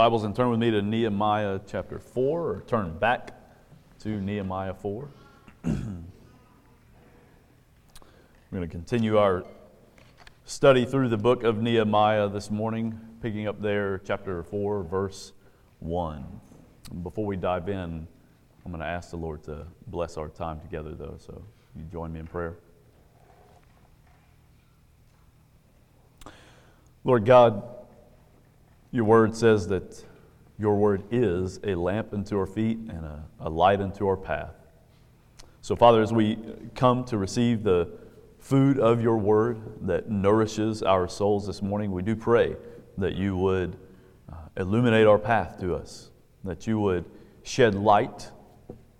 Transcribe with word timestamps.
Bibles 0.00 0.24
and 0.24 0.34
turn 0.34 0.48
with 0.48 0.58
me 0.58 0.70
to 0.70 0.80
Nehemiah 0.80 1.60
chapter 1.66 1.98
4, 1.98 2.40
or 2.40 2.62
turn 2.66 2.98
back 2.98 3.34
to 3.98 4.08
Nehemiah 4.08 4.72
4. 4.72 5.08
We're 5.62 5.74
going 8.50 8.62
to 8.62 8.66
continue 8.66 9.18
our 9.18 9.44
study 10.46 10.86
through 10.86 11.10
the 11.10 11.18
book 11.18 11.44
of 11.44 11.60
Nehemiah 11.60 12.30
this 12.30 12.50
morning, 12.50 12.98
picking 13.20 13.46
up 13.46 13.60
there, 13.60 13.98
chapter 13.98 14.42
4, 14.42 14.84
verse 14.84 15.34
1. 15.80 16.24
Before 17.02 17.26
we 17.26 17.36
dive 17.36 17.68
in, 17.68 18.08
I'm 18.64 18.72
going 18.72 18.80
to 18.80 18.86
ask 18.86 19.10
the 19.10 19.18
Lord 19.18 19.42
to 19.44 19.66
bless 19.88 20.16
our 20.16 20.30
time 20.30 20.60
together, 20.60 20.94
though, 20.94 21.18
so 21.18 21.42
you 21.76 21.82
join 21.92 22.10
me 22.10 22.20
in 22.20 22.26
prayer. 22.26 22.56
Lord 27.04 27.26
God, 27.26 27.79
your 28.90 29.04
word 29.04 29.36
says 29.36 29.68
that 29.68 30.04
your 30.58 30.76
word 30.76 31.04
is 31.10 31.60
a 31.64 31.74
lamp 31.74 32.12
unto 32.12 32.38
our 32.38 32.46
feet 32.46 32.78
and 32.78 33.04
a, 33.04 33.24
a 33.40 33.48
light 33.48 33.80
unto 33.80 34.06
our 34.06 34.16
path. 34.16 34.54
So, 35.62 35.76
Father, 35.76 36.02
as 36.02 36.12
we 36.12 36.38
come 36.74 37.04
to 37.04 37.18
receive 37.18 37.62
the 37.62 37.88
food 38.38 38.78
of 38.78 39.02
your 39.02 39.16
word 39.18 39.86
that 39.86 40.10
nourishes 40.10 40.82
our 40.82 41.08
souls 41.08 41.46
this 41.46 41.62
morning, 41.62 41.92
we 41.92 42.02
do 42.02 42.16
pray 42.16 42.56
that 42.98 43.14
you 43.14 43.36
would 43.36 43.76
uh, 44.30 44.36
illuminate 44.56 45.06
our 45.06 45.18
path 45.18 45.60
to 45.60 45.74
us, 45.74 46.10
that 46.44 46.66
you 46.66 46.80
would 46.80 47.04
shed 47.42 47.74
light 47.74 48.30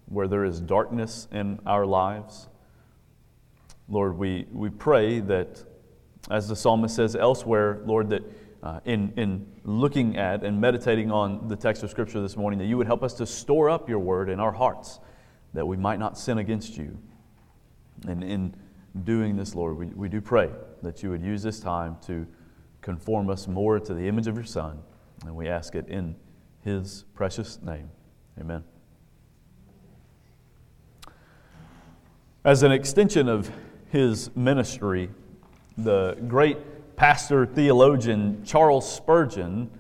where 0.06 0.28
there 0.28 0.44
is 0.44 0.60
darkness 0.60 1.28
in 1.32 1.58
our 1.66 1.86
lives. 1.86 2.48
Lord, 3.88 4.16
we, 4.16 4.46
we 4.52 4.70
pray 4.70 5.20
that, 5.20 5.64
as 6.30 6.48
the 6.48 6.56
psalmist 6.56 6.96
says 6.96 7.16
elsewhere, 7.16 7.80
Lord, 7.84 8.10
that 8.10 8.22
uh, 8.62 8.80
in, 8.84 9.12
in 9.16 9.46
looking 9.64 10.16
at 10.16 10.44
and 10.44 10.60
meditating 10.60 11.10
on 11.10 11.48
the 11.48 11.56
text 11.56 11.82
of 11.82 11.90
Scripture 11.90 12.20
this 12.20 12.36
morning, 12.36 12.58
that 12.58 12.66
you 12.66 12.76
would 12.76 12.86
help 12.86 13.02
us 13.02 13.14
to 13.14 13.26
store 13.26 13.70
up 13.70 13.88
your 13.88 13.98
word 13.98 14.28
in 14.28 14.38
our 14.38 14.52
hearts, 14.52 15.00
that 15.54 15.66
we 15.66 15.76
might 15.76 15.98
not 15.98 16.18
sin 16.18 16.38
against 16.38 16.76
you. 16.76 16.98
And 18.06 18.22
in 18.22 18.54
doing 19.04 19.36
this, 19.36 19.54
Lord, 19.54 19.76
we, 19.76 19.86
we 19.86 20.08
do 20.08 20.20
pray 20.20 20.50
that 20.82 21.02
you 21.02 21.10
would 21.10 21.22
use 21.22 21.42
this 21.42 21.60
time 21.60 21.96
to 22.06 22.26
conform 22.80 23.30
us 23.30 23.46
more 23.46 23.78
to 23.78 23.94
the 23.94 24.06
image 24.08 24.26
of 24.26 24.34
your 24.34 24.44
Son. 24.44 24.80
And 25.24 25.34
we 25.34 25.48
ask 25.48 25.74
it 25.74 25.88
in 25.88 26.16
his 26.62 27.04
precious 27.14 27.60
name. 27.62 27.90
Amen. 28.38 28.64
As 32.44 32.62
an 32.62 32.72
extension 32.72 33.28
of 33.28 33.50
his 33.90 34.34
ministry, 34.34 35.10
the 35.76 36.16
great 36.26 36.56
pastor 37.00 37.46
theologian 37.46 38.44
Charles 38.44 38.86
Spurgeon 38.86 39.70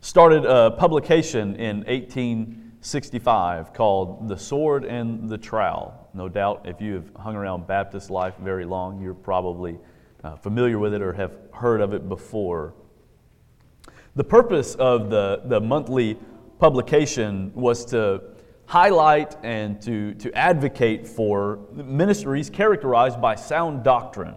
started 0.00 0.44
a 0.44 0.70
publication 0.70 1.56
in 1.56 1.78
1865 1.78 3.72
called 3.72 4.28
The 4.28 4.38
Sword 4.38 4.84
and 4.84 5.28
the 5.28 5.36
Trowel. 5.36 6.08
No 6.14 6.28
doubt, 6.28 6.66
if 6.66 6.80
you 6.80 6.94
have 6.94 7.10
hung 7.16 7.34
around 7.34 7.66
Baptist 7.66 8.08
life 8.08 8.34
very 8.40 8.64
long, 8.64 9.00
you're 9.00 9.14
probably 9.14 9.80
uh, 10.22 10.36
familiar 10.36 10.78
with 10.78 10.94
it 10.94 11.02
or 11.02 11.12
have 11.12 11.32
heard 11.52 11.80
of 11.80 11.92
it 11.92 12.08
before. 12.08 12.74
The 14.14 14.22
purpose 14.22 14.76
of 14.76 15.10
the, 15.10 15.42
the 15.46 15.60
monthly 15.60 16.18
publication 16.60 17.50
was 17.52 17.84
to 17.86 18.22
highlight 18.66 19.36
and 19.42 19.82
to, 19.82 20.14
to 20.14 20.32
advocate 20.38 21.08
for 21.08 21.58
ministries 21.72 22.48
characterized 22.48 23.20
by 23.20 23.34
sound 23.34 23.82
doctrine 23.82 24.36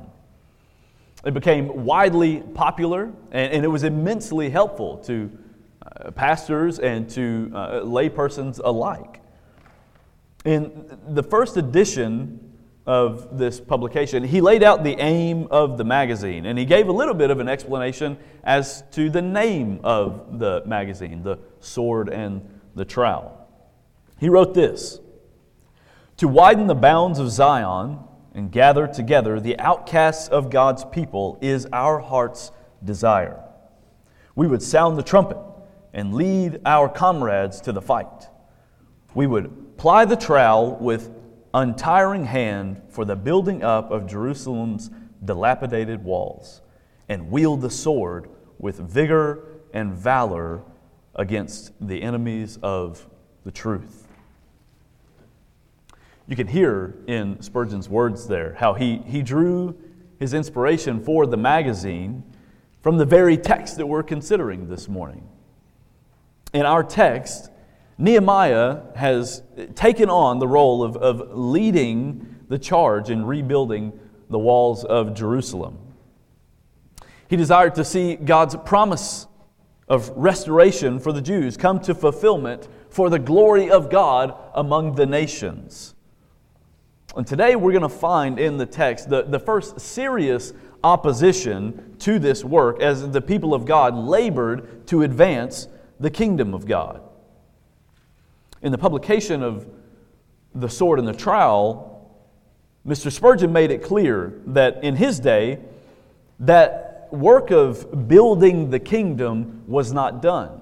it 1.24 1.34
became 1.34 1.86
widely 1.86 2.42
popular, 2.42 3.12
and, 3.32 3.54
and 3.54 3.66
it 3.66 3.70
was 3.70 3.84
immensely 3.84 4.50
helpful 4.50 4.98
to 5.00 5.32
uh, 5.86 6.12
pastors 6.12 6.80
and 6.80 7.10
to 7.12 7.52
uh, 7.54 7.72
laypersons 7.82 8.60
alike. 8.64 9.22
In 10.46 10.98
the 11.08 11.24
first 11.24 11.56
edition 11.56 12.54
of 12.86 13.38
this 13.38 13.62
publication, 13.62 14.24
he 14.24 14.42
laid 14.42 14.62
out 14.64 14.84
the 14.84 15.00
aim 15.00 15.48
of 15.50 15.78
the 15.78 15.86
magazine, 15.86 16.46
and 16.46 16.60
he 16.60 16.66
gave 16.66 16.90
a 16.90 16.92
little 16.92 17.14
bit 17.14 17.32
of 17.32 17.40
an 17.40 17.48
explanation 17.48 18.18
as 18.44 18.84
to 18.92 19.10
the 19.10 19.22
name 19.22 19.80
of 19.84 20.40
the 20.40 20.64
magazine, 20.66 21.24
The 21.24 21.40
Sword 21.62 22.10
and 22.10 22.42
the 22.76 22.84
Trowel. 22.84 23.48
He 24.20 24.28
wrote 24.28 24.54
this 24.54 25.00
To 26.18 26.28
widen 26.28 26.68
the 26.68 26.76
bounds 26.76 27.20
of 27.20 27.32
Zion, 27.32 28.00
and 28.34 28.52
gather 28.52 28.88
together 28.88 29.40
the 29.40 29.58
outcasts 29.60 30.28
of 30.28 30.50
God's 30.50 30.86
people 30.86 31.38
is 31.42 31.68
our 31.72 32.00
heart's 32.00 32.52
desire. 32.84 33.40
We 34.36 34.48
would 34.48 34.64
sound 34.64 34.98
the 34.98 35.04
trumpet 35.04 35.38
and 35.94 36.14
lead 36.14 36.60
our 36.66 36.90
comrades 36.90 37.62
to 37.62 37.72
the 37.72 37.82
fight. 37.82 38.28
We 39.14 39.28
would 39.28 39.78
ply 39.78 40.06
the 40.06 40.16
trowel 40.16 40.78
with 40.78 41.12
untiring 41.54 42.26
hand 42.26 42.82
for 42.90 43.06
the 43.06 43.16
building 43.16 43.64
up 43.64 43.92
of 43.92 44.08
Jerusalem's 44.08 44.90
dilapidated 45.24 46.04
walls 46.04 46.62
and 47.08 47.30
wield 47.30 47.62
the 47.62 47.70
sword 47.70 48.30
with 48.58 48.78
vigor 48.80 49.46
and 49.74 49.94
valor 49.94 50.64
against 51.16 51.72
the 51.80 52.02
enemies 52.02 52.58
of 52.64 53.08
the 53.44 53.52
truth. 53.52 54.03
You 56.28 56.36
can 56.36 56.48
hear 56.48 56.96
in 57.08 57.42
Spurgeon's 57.42 57.90
words 57.90 58.28
there 58.28 58.56
how 58.58 58.74
he, 58.74 58.98
he 59.06 59.22
drew 59.22 59.76
his 60.20 60.34
inspiration 60.34 61.04
for 61.04 61.26
the 61.26 61.38
magazine 61.38 62.24
from 62.82 62.98
the 62.98 63.06
very 63.06 63.38
text 63.38 63.78
that 63.78 63.86
we're 63.86 64.04
considering 64.04 64.70
this 64.70 64.88
morning. 64.88 65.28
In 66.54 66.66
our 66.66 66.84
text, 66.84 67.50
Nehemiah 67.98 68.82
has 68.96 69.44
taken 69.76 70.10
on 70.10 70.40
the 70.40 70.48
role 70.48 70.82
of, 70.82 70.96
of 70.98 71.38
leading 71.38 72.40
the 72.48 72.58
charge 72.58 73.10
in 73.10 73.26
rebuilding 73.26 74.00
the 74.30 74.40
walls 74.40 74.86
of 74.86 75.14
Jerusalem. 75.14 75.78
He 77.28 77.36
desired 77.36 77.76
to 77.76 77.84
see 77.84 78.16
God's 78.16 78.56
promise 78.56 79.28
of 79.88 80.10
restoration 80.16 81.00
for 81.00 81.12
the 81.12 81.22
Jews 81.22 81.58
come 81.58 81.80
to 81.82 81.94
fulfillment 81.94 82.68
for 82.90 83.10
the 83.10 83.20
glory 83.20 83.70
of 83.70 83.90
God 83.90 84.36
among 84.54 84.96
the 84.96 85.06
nations. 85.06 85.93
And 87.16 87.28
today 87.28 87.56
we're 87.56 87.72
going 87.72 87.84
to 87.84 87.90
find 87.90 88.40
in 88.40 88.58
the 88.58 88.66
text 88.66 89.08
the, 89.08 89.22
the 89.24 89.40
first 89.40 89.80
serious 89.80 90.52
opposition 90.84 91.96
to 92.00 92.18
this 92.18 92.44
work 92.44 92.82
as 92.82 93.10
the 93.12 93.22
people 93.22 93.54
of 93.54 93.66
God 93.66 93.96
labored 93.96 94.88
to 94.88 95.04
advance 95.04 95.68
the 96.00 96.10
kingdom 96.10 96.54
of 96.54 96.66
God. 96.66 97.02
In 98.64 98.72
the 98.72 98.78
publication 98.78 99.44
of 99.44 99.68
The 100.56 100.70
Sword 100.70 100.98
and 100.98 101.08
the 101.08 101.14
Trowel, 101.14 101.92
Mr. 102.86 103.12
Spurgeon 103.12 103.54
made 103.54 103.70
it 103.70 103.84
clear 103.84 104.42
that 104.48 104.84
in 104.84 104.96
his 104.96 105.20
day, 105.20 105.60
that 106.40 107.08
work 107.12 107.52
of 107.52 108.08
building 108.08 108.72
the 108.72 108.80
kingdom 108.80 109.64
was 109.68 109.94
not 109.94 110.22
done. 110.22 110.62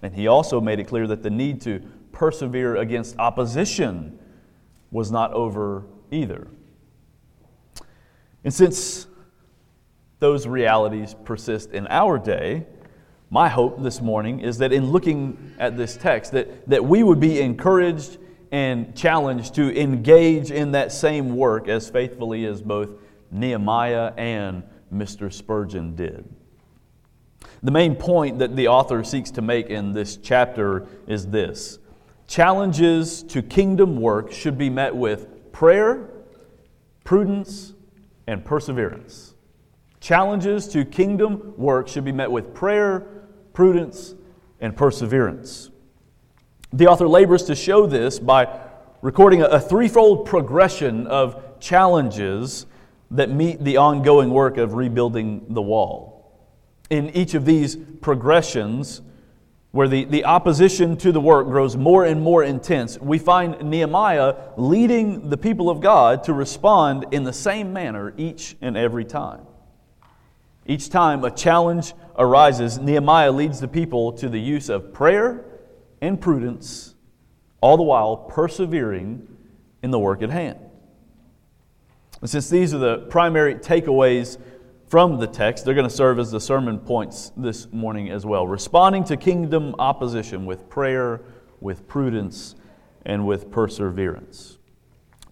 And 0.00 0.14
he 0.14 0.28
also 0.28 0.60
made 0.60 0.78
it 0.78 0.84
clear 0.84 1.06
that 1.08 1.22
the 1.22 1.30
need 1.30 1.60
to 1.62 1.82
persevere 2.12 2.76
against 2.76 3.18
opposition 3.18 4.18
was 4.94 5.10
not 5.10 5.32
over 5.32 5.84
either. 6.12 6.46
And 8.44 8.54
since 8.54 9.08
those 10.20 10.46
realities 10.46 11.16
persist 11.24 11.72
in 11.72 11.88
our 11.88 12.16
day, 12.16 12.64
my 13.28 13.48
hope 13.48 13.82
this 13.82 14.00
morning 14.00 14.38
is 14.38 14.58
that 14.58 14.72
in 14.72 14.92
looking 14.92 15.52
at 15.58 15.76
this 15.76 15.96
text, 15.96 16.30
that, 16.30 16.68
that 16.68 16.84
we 16.84 17.02
would 17.02 17.18
be 17.18 17.40
encouraged 17.40 18.18
and 18.52 18.96
challenged 18.96 19.56
to 19.56 19.76
engage 19.76 20.52
in 20.52 20.70
that 20.72 20.92
same 20.92 21.34
work 21.34 21.66
as 21.66 21.90
faithfully 21.90 22.46
as 22.46 22.62
both 22.62 22.90
Nehemiah 23.32 24.12
and 24.16 24.62
Mr. 24.94 25.32
Spurgeon 25.32 25.96
did. 25.96 26.24
The 27.64 27.72
main 27.72 27.96
point 27.96 28.38
that 28.38 28.54
the 28.54 28.68
author 28.68 29.02
seeks 29.02 29.32
to 29.32 29.42
make 29.42 29.70
in 29.70 29.92
this 29.92 30.16
chapter 30.18 30.86
is 31.08 31.26
this 31.26 31.80
Challenges 32.26 33.22
to 33.24 33.42
kingdom 33.42 34.00
work 34.00 34.32
should 34.32 34.56
be 34.56 34.70
met 34.70 34.94
with 34.94 35.52
prayer, 35.52 36.10
prudence, 37.04 37.74
and 38.26 38.44
perseverance. 38.44 39.34
Challenges 40.00 40.68
to 40.68 40.84
kingdom 40.84 41.54
work 41.56 41.88
should 41.88 42.04
be 42.04 42.12
met 42.12 42.30
with 42.30 42.54
prayer, 42.54 43.06
prudence, 43.52 44.14
and 44.60 44.76
perseverance. 44.76 45.70
The 46.72 46.86
author 46.88 47.06
labors 47.06 47.44
to 47.44 47.54
show 47.54 47.86
this 47.86 48.18
by 48.18 48.48
recording 49.00 49.42
a, 49.42 49.60
threefold 49.60 50.26
progression 50.26 51.06
of 51.06 51.60
challenges 51.60 52.66
that 53.10 53.30
meet 53.30 53.62
the 53.62 53.76
ongoing 53.76 54.30
work 54.30 54.56
of 54.56 54.74
rebuilding 54.74 55.44
the 55.50 55.62
wall. 55.62 56.48
In 56.90 57.10
each 57.10 57.34
of 57.34 57.44
these 57.44 57.76
progressions, 57.76 59.02
where 59.74 59.88
the, 59.88 60.04
the 60.04 60.24
opposition 60.24 60.96
to 60.96 61.10
the 61.10 61.20
work 61.20 61.48
grows 61.48 61.76
more 61.76 62.04
and 62.04 62.22
more 62.22 62.44
intense, 62.44 62.96
we 63.00 63.18
find 63.18 63.60
Nehemiah 63.60 64.36
leading 64.56 65.30
the 65.30 65.36
people 65.36 65.68
of 65.68 65.80
God 65.80 66.22
to 66.24 66.32
respond 66.32 67.06
in 67.10 67.24
the 67.24 67.32
same 67.32 67.72
manner 67.72 68.14
each 68.16 68.54
and 68.60 68.76
every 68.76 69.04
time. 69.04 69.44
Each 70.64 70.88
time 70.88 71.24
a 71.24 71.30
challenge 71.32 71.92
arises, 72.16 72.78
Nehemiah 72.78 73.32
leads 73.32 73.58
the 73.58 73.66
people 73.66 74.12
to 74.12 74.28
the 74.28 74.38
use 74.38 74.68
of 74.68 74.92
prayer 74.92 75.44
and 76.00 76.20
prudence, 76.20 76.94
all 77.60 77.76
the 77.76 77.82
while 77.82 78.16
persevering 78.16 79.26
in 79.82 79.90
the 79.90 79.98
work 79.98 80.22
at 80.22 80.30
hand. 80.30 80.60
And 82.20 82.30
since 82.30 82.48
these 82.48 82.72
are 82.74 82.78
the 82.78 82.98
primary 83.10 83.56
takeaways 83.56 84.38
from 84.88 85.18
the 85.18 85.26
text, 85.26 85.64
they're 85.64 85.74
going 85.74 85.88
to 85.88 85.94
serve 85.94 86.18
as 86.18 86.30
the 86.30 86.40
sermon 86.40 86.78
points 86.78 87.32
this 87.36 87.72
morning 87.72 88.10
as 88.10 88.26
well. 88.26 88.46
Responding 88.46 89.04
to 89.04 89.16
kingdom 89.16 89.74
opposition 89.78 90.46
with 90.46 90.68
prayer, 90.68 91.22
with 91.60 91.88
prudence, 91.88 92.54
and 93.06 93.26
with 93.26 93.50
perseverance. 93.50 94.58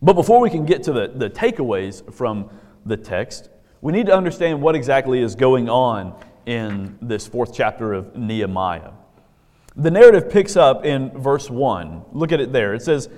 But 0.00 0.14
before 0.14 0.40
we 0.40 0.50
can 0.50 0.64
get 0.64 0.82
to 0.84 0.92
the, 0.92 1.12
the 1.14 1.30
takeaways 1.30 2.12
from 2.12 2.50
the 2.84 2.96
text, 2.96 3.50
we 3.80 3.92
need 3.92 4.06
to 4.06 4.16
understand 4.16 4.60
what 4.60 4.74
exactly 4.74 5.22
is 5.22 5.34
going 5.34 5.68
on 5.68 6.18
in 6.46 6.98
this 7.00 7.26
fourth 7.26 7.54
chapter 7.54 7.92
of 7.92 8.16
Nehemiah. 8.16 8.90
The 9.76 9.90
narrative 9.90 10.30
picks 10.30 10.56
up 10.56 10.84
in 10.84 11.10
verse 11.10 11.48
1. 11.48 12.06
Look 12.12 12.32
at 12.32 12.40
it 12.40 12.52
there. 12.52 12.74
It 12.74 12.82
says, 12.82 13.08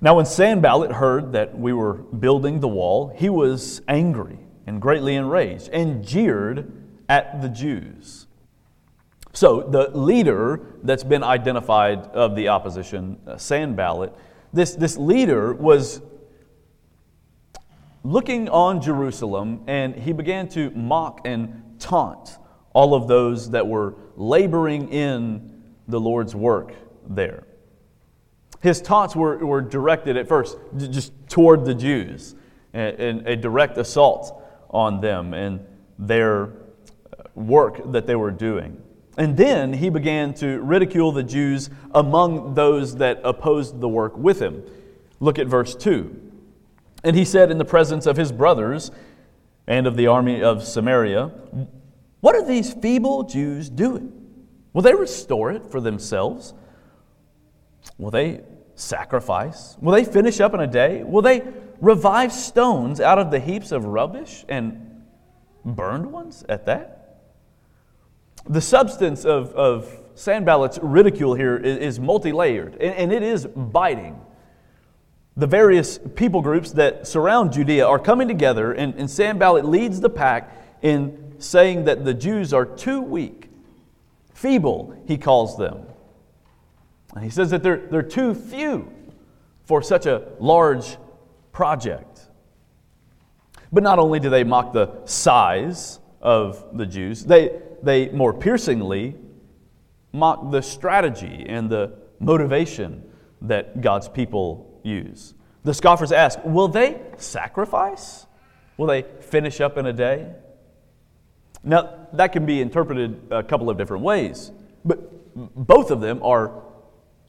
Now 0.00 0.16
when 0.16 0.26
Sanballat 0.26 0.92
heard 0.92 1.32
that 1.32 1.58
we 1.58 1.72
were 1.72 1.94
building 1.94 2.60
the 2.60 2.68
wall, 2.68 3.12
he 3.16 3.28
was 3.28 3.82
angry 3.88 4.38
and 4.66 4.80
greatly 4.80 5.14
enraged 5.14 5.68
and 5.68 6.04
jeered 6.06 6.72
at 7.08 7.42
the 7.42 7.48
Jews. 7.48 8.26
So, 9.32 9.62
the 9.62 9.90
leader 9.96 10.60
that's 10.82 11.04
been 11.04 11.22
identified 11.22 11.98
of 11.98 12.34
the 12.34 12.48
opposition, 12.48 13.18
uh, 13.26 13.36
Sanballat, 13.36 14.12
this, 14.52 14.74
this 14.74 14.96
leader 14.96 15.54
was 15.54 16.02
looking 18.02 18.48
on 18.48 18.80
Jerusalem 18.80 19.62
and 19.68 19.94
he 19.94 20.12
began 20.12 20.48
to 20.50 20.70
mock 20.70 21.20
and 21.24 21.76
taunt 21.78 22.38
all 22.72 22.94
of 22.94 23.08
those 23.08 23.50
that 23.50 23.66
were 23.66 23.94
laboring 24.16 24.88
in 24.88 25.62
the 25.86 26.00
Lord's 26.00 26.34
work 26.34 26.74
there. 27.08 27.44
His 28.62 28.82
taunts 28.82 29.16
were, 29.16 29.38
were 29.38 29.60
directed 29.60 30.16
at 30.16 30.28
first 30.28 30.58
just 30.76 31.12
toward 31.28 31.64
the 31.64 31.74
Jews 31.74 32.34
and, 32.72 33.26
a 33.26 33.36
direct 33.36 33.78
assault 33.78 34.39
on 34.70 35.00
them 35.00 35.34
and 35.34 35.60
their 35.98 36.50
work 37.34 37.92
that 37.92 38.06
they 38.06 38.16
were 38.16 38.30
doing. 38.30 38.80
And 39.18 39.36
then 39.36 39.72
he 39.72 39.90
began 39.90 40.32
to 40.34 40.60
ridicule 40.60 41.12
the 41.12 41.22
Jews 41.22 41.68
among 41.92 42.54
those 42.54 42.96
that 42.96 43.20
opposed 43.24 43.80
the 43.80 43.88
work 43.88 44.16
with 44.16 44.40
him. 44.40 44.62
Look 45.18 45.38
at 45.38 45.46
verse 45.46 45.74
2. 45.74 46.28
And 47.04 47.16
he 47.16 47.24
said 47.24 47.50
in 47.50 47.58
the 47.58 47.64
presence 47.64 48.06
of 48.06 48.16
his 48.16 48.32
brothers 48.32 48.90
and 49.66 49.86
of 49.86 49.96
the 49.96 50.06
army 50.06 50.42
of 50.42 50.62
Samaria, 50.62 51.32
What 52.20 52.34
are 52.34 52.46
these 52.46 52.72
feeble 52.72 53.24
Jews 53.24 53.68
doing? 53.68 54.12
Will 54.72 54.82
they 54.82 54.94
restore 54.94 55.50
it 55.50 55.66
for 55.66 55.80
themselves? 55.80 56.54
Will 57.98 58.10
they 58.10 58.42
sacrifice? 58.74 59.76
Will 59.80 59.92
they 59.92 60.04
finish 60.04 60.40
up 60.40 60.54
in 60.54 60.60
a 60.60 60.66
day? 60.66 61.02
Will 61.02 61.22
they 61.22 61.42
revive 61.80 62.32
stones 62.32 63.00
out 63.00 63.18
of 63.18 63.30
the 63.30 63.40
heaps 63.40 63.72
of 63.72 63.84
rubbish 63.84 64.44
and 64.48 65.02
burned 65.64 66.12
ones 66.12 66.44
at 66.48 66.66
that? 66.66 66.96
The 68.48 68.60
substance 68.60 69.24
of, 69.24 69.52
of 69.54 70.00
Sanballat's 70.14 70.78
ridicule 70.82 71.34
here 71.34 71.56
is, 71.56 71.78
is 71.78 72.00
multi 72.00 72.32
layered, 72.32 72.74
and, 72.74 72.94
and 72.94 73.12
it 73.12 73.22
is 73.22 73.46
biting. 73.46 74.20
The 75.36 75.46
various 75.46 75.98
people 76.16 76.42
groups 76.42 76.72
that 76.72 77.06
surround 77.06 77.52
Judea 77.52 77.86
are 77.86 77.98
coming 77.98 78.28
together, 78.28 78.72
and, 78.72 78.94
and 78.94 79.10
Sanballat 79.10 79.64
leads 79.64 80.00
the 80.00 80.10
pack 80.10 80.56
in 80.82 81.34
saying 81.38 81.84
that 81.84 82.04
the 82.04 82.14
Jews 82.14 82.52
are 82.52 82.66
too 82.66 83.00
weak, 83.00 83.48
feeble, 84.34 84.94
he 85.06 85.16
calls 85.16 85.56
them. 85.56 85.86
And 87.14 87.24
he 87.24 87.30
says 87.30 87.50
that 87.50 87.62
they're, 87.62 87.86
they're 87.90 88.02
too 88.02 88.34
few 88.34 88.92
for 89.64 89.82
such 89.82 90.06
a 90.06 90.28
large 90.38 90.96
project. 91.60 92.22
But 93.70 93.82
not 93.82 93.98
only 93.98 94.18
do 94.18 94.30
they 94.30 94.44
mock 94.44 94.72
the 94.72 95.04
size 95.04 95.98
of 96.22 96.64
the 96.72 96.86
Jews, 96.86 97.22
they, 97.22 97.60
they 97.82 98.08
more 98.08 98.32
piercingly 98.32 99.14
mock 100.10 100.50
the 100.50 100.62
strategy 100.62 101.44
and 101.46 101.68
the 101.68 101.92
motivation 102.18 103.04
that 103.42 103.82
God's 103.82 104.08
people 104.08 104.80
use. 104.82 105.34
The 105.64 105.74
scoffers 105.74 106.12
ask, 106.12 106.38
Will 106.46 106.66
they 106.66 106.98
sacrifice? 107.18 108.24
Will 108.78 108.86
they 108.86 109.02
finish 109.20 109.60
up 109.60 109.76
in 109.76 109.84
a 109.84 109.92
day? 109.92 110.32
Now, 111.62 112.06
that 112.14 112.32
can 112.32 112.46
be 112.46 112.62
interpreted 112.62 113.20
a 113.30 113.42
couple 113.42 113.68
of 113.68 113.76
different 113.76 114.02
ways, 114.02 114.50
but 114.82 114.98
both 115.36 115.90
of 115.90 116.00
them 116.00 116.22
are 116.22 116.62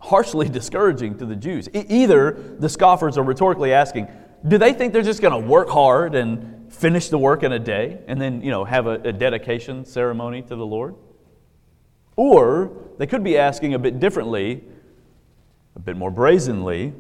harshly 0.02 0.50
discouraging 0.60 1.18
to 1.20 1.26
the 1.26 1.36
Jews. 1.36 1.70
either 1.74 2.56
the 2.60 2.68
scoffers 2.68 3.18
are 3.18 3.24
rhetorically 3.24 3.72
asking, 3.74 4.08
do 4.48 4.58
they 4.58 4.74
think 4.74 4.94
they're 4.94 5.02
just 5.02 5.22
going 5.22 5.40
to 5.40 5.48
work 5.48 5.70
hard 5.70 6.16
and 6.16 6.74
finish 6.74 7.10
the 7.10 7.18
work 7.18 7.44
in 7.44 7.52
a 7.52 7.60
day 7.60 8.00
and 8.08 8.20
then, 8.20 8.42
you 8.42 8.50
know, 8.50 8.64
have 8.64 8.88
a, 8.88 8.94
a 9.02 9.12
dedication 9.12 9.86
ceremony 9.86 10.42
to 10.42 10.56
the 10.56 10.66
Lord? 10.66 10.96
Or 12.16 12.72
they 12.98 13.08
could 13.08 13.24
be 13.24 13.38
asking 13.38 13.74
a 13.74 13.80
bit 13.80 14.00
differently, 14.00 14.64
a 15.76 15.80
bit 15.80 15.96
more 15.96 16.12
brazenly, 16.12 16.94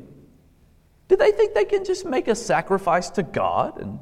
do 1.07 1.17
they 1.17 1.31
think 1.31 1.53
they 1.53 1.65
can 1.65 1.83
just 1.83 2.05
make 2.05 2.27
a 2.27 2.35
sacrifice 2.35 3.09
to 3.11 3.23
God 3.23 3.81
and 3.81 3.99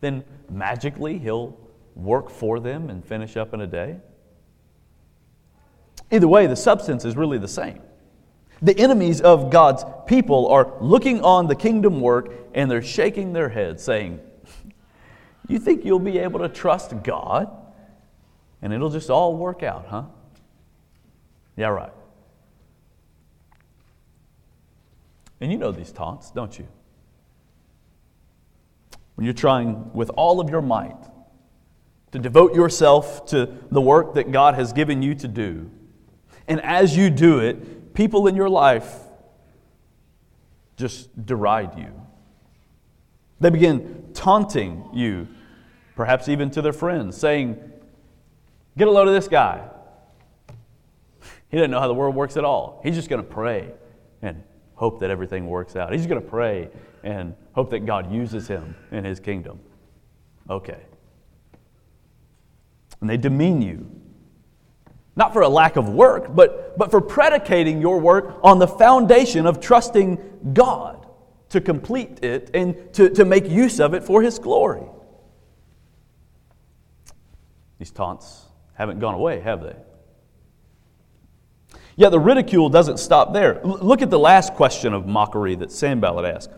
then 0.00 0.24
magically 0.50 1.18
He'll 1.18 1.58
work 1.94 2.30
for 2.30 2.58
them 2.58 2.88
and 2.88 3.04
finish 3.04 3.36
up 3.36 3.52
in 3.52 3.60
a 3.60 3.66
day? 3.66 3.98
Either 6.10 6.28
way, 6.28 6.46
the 6.46 6.56
substance 6.56 7.04
is 7.04 7.16
really 7.16 7.38
the 7.38 7.48
same. 7.48 7.80
The 8.62 8.78
enemies 8.78 9.20
of 9.20 9.50
God's 9.50 9.84
people 10.06 10.48
are 10.48 10.72
looking 10.80 11.20
on 11.22 11.48
the 11.48 11.56
kingdom 11.56 12.00
work 12.00 12.32
and 12.54 12.70
they're 12.70 12.80
shaking 12.80 13.32
their 13.32 13.48
heads, 13.48 13.82
saying, 13.82 14.20
You 15.48 15.58
think 15.58 15.84
you'll 15.84 15.98
be 15.98 16.18
able 16.18 16.40
to 16.40 16.48
trust 16.48 17.02
God 17.02 17.50
and 18.62 18.72
it'll 18.72 18.90
just 18.90 19.10
all 19.10 19.36
work 19.36 19.64
out, 19.64 19.86
huh? 19.88 20.04
Yeah, 21.56 21.68
right. 21.68 21.92
And 25.40 25.50
you 25.50 25.58
know 25.58 25.72
these 25.72 25.90
taunts, 25.90 26.30
don't 26.30 26.56
you? 26.56 26.68
When 29.16 29.24
you're 29.24 29.34
trying 29.34 29.92
with 29.92 30.10
all 30.10 30.40
of 30.40 30.48
your 30.48 30.62
might 30.62 30.96
to 32.12 32.20
devote 32.20 32.54
yourself 32.54 33.26
to 33.26 33.52
the 33.70 33.80
work 33.80 34.14
that 34.14 34.30
God 34.30 34.54
has 34.54 34.72
given 34.72 35.02
you 35.02 35.16
to 35.16 35.26
do, 35.26 35.68
and 36.46 36.60
as 36.62 36.96
you 36.96 37.10
do 37.10 37.40
it, 37.40 37.56
people 37.94 38.26
in 38.26 38.36
your 38.36 38.48
life 38.48 38.94
just 40.76 41.24
deride 41.24 41.78
you. 41.78 41.92
They 43.40 43.50
begin 43.50 44.10
taunting 44.14 44.88
you, 44.92 45.28
perhaps 45.96 46.28
even 46.28 46.50
to 46.52 46.62
their 46.62 46.72
friends, 46.72 47.16
saying, 47.16 47.58
Get 48.76 48.88
a 48.88 48.90
load 48.90 49.06
of 49.06 49.14
this 49.14 49.28
guy. 49.28 49.68
He 51.50 51.58
doesn't 51.58 51.70
know 51.70 51.80
how 51.80 51.88
the 51.88 51.94
world 51.94 52.14
works 52.14 52.38
at 52.38 52.44
all. 52.44 52.80
He's 52.82 52.94
just 52.94 53.10
going 53.10 53.22
to 53.22 53.28
pray 53.28 53.70
and 54.22 54.42
hope 54.74 55.00
that 55.00 55.10
everything 55.10 55.46
works 55.46 55.76
out. 55.76 55.92
He's 55.92 56.06
going 56.06 56.22
to 56.22 56.26
pray 56.26 56.70
and 57.04 57.34
hope 57.52 57.70
that 57.70 57.84
God 57.84 58.10
uses 58.10 58.48
him 58.48 58.74
in 58.90 59.04
his 59.04 59.20
kingdom. 59.20 59.60
Okay. 60.48 60.80
And 63.00 63.10
they 63.10 63.18
demean 63.18 63.60
you 63.60 64.01
not 65.14 65.32
for 65.32 65.42
a 65.42 65.48
lack 65.48 65.76
of 65.76 65.88
work, 65.88 66.34
but, 66.34 66.76
but 66.78 66.90
for 66.90 67.00
predicating 67.00 67.80
your 67.80 67.98
work 68.00 68.38
on 68.42 68.58
the 68.58 68.66
foundation 68.66 69.46
of 69.46 69.60
trusting 69.60 70.18
God 70.54 71.06
to 71.50 71.60
complete 71.60 72.24
it 72.24 72.50
and 72.54 72.92
to, 72.94 73.10
to 73.10 73.24
make 73.24 73.46
use 73.46 73.78
of 73.78 73.92
it 73.92 74.02
for 74.02 74.22
His 74.22 74.38
glory. 74.38 74.86
These 77.78 77.90
taunts 77.90 78.46
haven't 78.74 79.00
gone 79.00 79.14
away, 79.14 79.40
have 79.40 79.62
they? 79.62 79.76
Yet 81.96 82.10
the 82.10 82.20
ridicule 82.20 82.70
doesn't 82.70 82.98
stop 82.98 83.34
there. 83.34 83.60
Look 83.64 84.00
at 84.00 84.08
the 84.08 84.18
last 84.18 84.54
question 84.54 84.94
of 84.94 85.06
mockery 85.06 85.54
that 85.56 85.70
Sanballat 85.70 86.24
asked. 86.24 86.50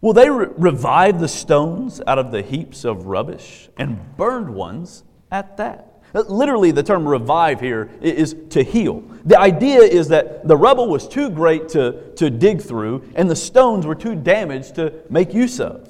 Will 0.00 0.12
they 0.12 0.30
re- 0.30 0.48
revive 0.56 1.20
the 1.20 1.28
stones 1.28 2.00
out 2.06 2.18
of 2.18 2.30
the 2.30 2.42
heaps 2.42 2.84
of 2.84 3.06
rubbish 3.06 3.68
and 3.76 4.16
burned 4.16 4.54
ones 4.54 5.02
at 5.30 5.56
that? 5.56 5.91
Uh, 6.14 6.20
literally, 6.28 6.70
the 6.70 6.82
term 6.82 7.08
revive 7.08 7.60
here 7.60 7.90
is 8.00 8.36
to 8.50 8.62
heal. 8.62 9.02
The 9.24 9.38
idea 9.38 9.80
is 9.80 10.08
that 10.08 10.46
the 10.46 10.56
rubble 10.56 10.88
was 10.88 11.08
too 11.08 11.30
great 11.30 11.68
to, 11.70 12.12
to 12.16 12.30
dig 12.30 12.60
through, 12.60 13.10
and 13.14 13.30
the 13.30 13.36
stones 13.36 13.86
were 13.86 13.94
too 13.94 14.14
damaged 14.14 14.74
to 14.76 14.92
make 15.08 15.32
use 15.32 15.60
of. 15.60 15.88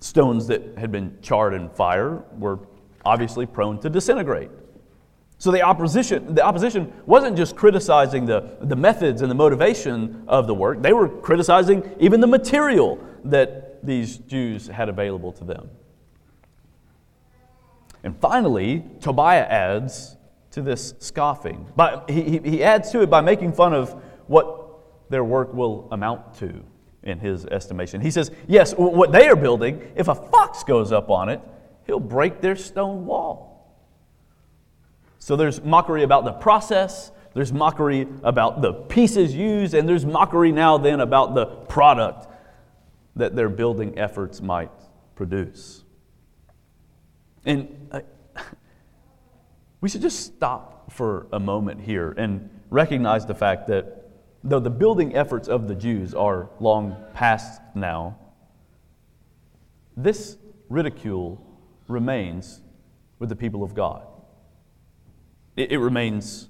Stones 0.00 0.46
that 0.48 0.76
had 0.76 0.92
been 0.92 1.16
charred 1.22 1.54
in 1.54 1.70
fire 1.70 2.22
were 2.38 2.58
obviously 3.04 3.46
prone 3.46 3.80
to 3.80 3.88
disintegrate. 3.88 4.50
So 5.38 5.50
the 5.50 5.62
opposition, 5.62 6.34
the 6.34 6.42
opposition 6.42 6.92
wasn't 7.04 7.36
just 7.36 7.56
criticizing 7.56 8.24
the, 8.24 8.56
the 8.60 8.76
methods 8.76 9.22
and 9.22 9.30
the 9.30 9.34
motivation 9.34 10.24
of 10.28 10.46
the 10.46 10.54
work, 10.54 10.82
they 10.82 10.92
were 10.92 11.08
criticizing 11.08 11.94
even 12.00 12.20
the 12.20 12.26
material 12.26 12.98
that 13.24 13.84
these 13.84 14.18
Jews 14.18 14.66
had 14.66 14.88
available 14.88 15.32
to 15.32 15.44
them. 15.44 15.68
And 18.06 18.16
finally, 18.20 18.84
Tobiah 19.00 19.42
adds 19.42 20.16
to 20.52 20.62
this 20.62 20.94
scoffing. 21.00 21.66
But 21.74 22.08
he, 22.08 22.38
he 22.38 22.62
adds 22.62 22.92
to 22.92 23.02
it 23.02 23.10
by 23.10 23.20
making 23.20 23.52
fun 23.52 23.74
of 23.74 24.00
what 24.28 25.10
their 25.10 25.24
work 25.24 25.52
will 25.52 25.88
amount 25.90 26.38
to 26.38 26.62
in 27.02 27.18
his 27.18 27.46
estimation. 27.46 28.00
He 28.00 28.12
says, 28.12 28.30
Yes, 28.46 28.74
what 28.74 29.10
they 29.10 29.26
are 29.26 29.34
building, 29.34 29.82
if 29.96 30.06
a 30.06 30.14
fox 30.14 30.62
goes 30.62 30.92
up 30.92 31.10
on 31.10 31.28
it, 31.28 31.40
he'll 31.84 31.98
break 31.98 32.40
their 32.40 32.54
stone 32.54 33.06
wall. 33.06 33.76
So 35.18 35.34
there's 35.34 35.60
mockery 35.64 36.04
about 36.04 36.24
the 36.24 36.32
process, 36.32 37.10
there's 37.34 37.52
mockery 37.52 38.06
about 38.22 38.62
the 38.62 38.72
pieces 38.72 39.34
used, 39.34 39.74
and 39.74 39.88
there's 39.88 40.06
mockery 40.06 40.52
now 40.52 40.78
then 40.78 41.00
about 41.00 41.34
the 41.34 41.46
product 41.46 42.28
that 43.16 43.34
their 43.34 43.48
building 43.48 43.98
efforts 43.98 44.40
might 44.40 44.70
produce. 45.16 45.82
And 47.46 47.88
uh, 47.92 48.00
we 49.80 49.88
should 49.88 50.02
just 50.02 50.26
stop 50.26 50.92
for 50.92 51.28
a 51.32 51.40
moment 51.40 51.80
here 51.80 52.12
and 52.18 52.50
recognize 52.68 53.24
the 53.24 53.34
fact 53.34 53.68
that 53.68 54.10
though 54.44 54.60
the 54.60 54.70
building 54.70 55.16
efforts 55.16 55.48
of 55.48 55.68
the 55.68 55.74
Jews 55.74 56.12
are 56.12 56.50
long 56.60 56.96
past 57.14 57.62
now, 57.74 58.18
this 59.96 60.36
ridicule 60.68 61.42
remains 61.88 62.60
with 63.18 63.28
the 63.28 63.36
people 63.36 63.62
of 63.62 63.74
God. 63.74 64.06
It, 65.56 65.72
it 65.72 65.78
remains 65.78 66.48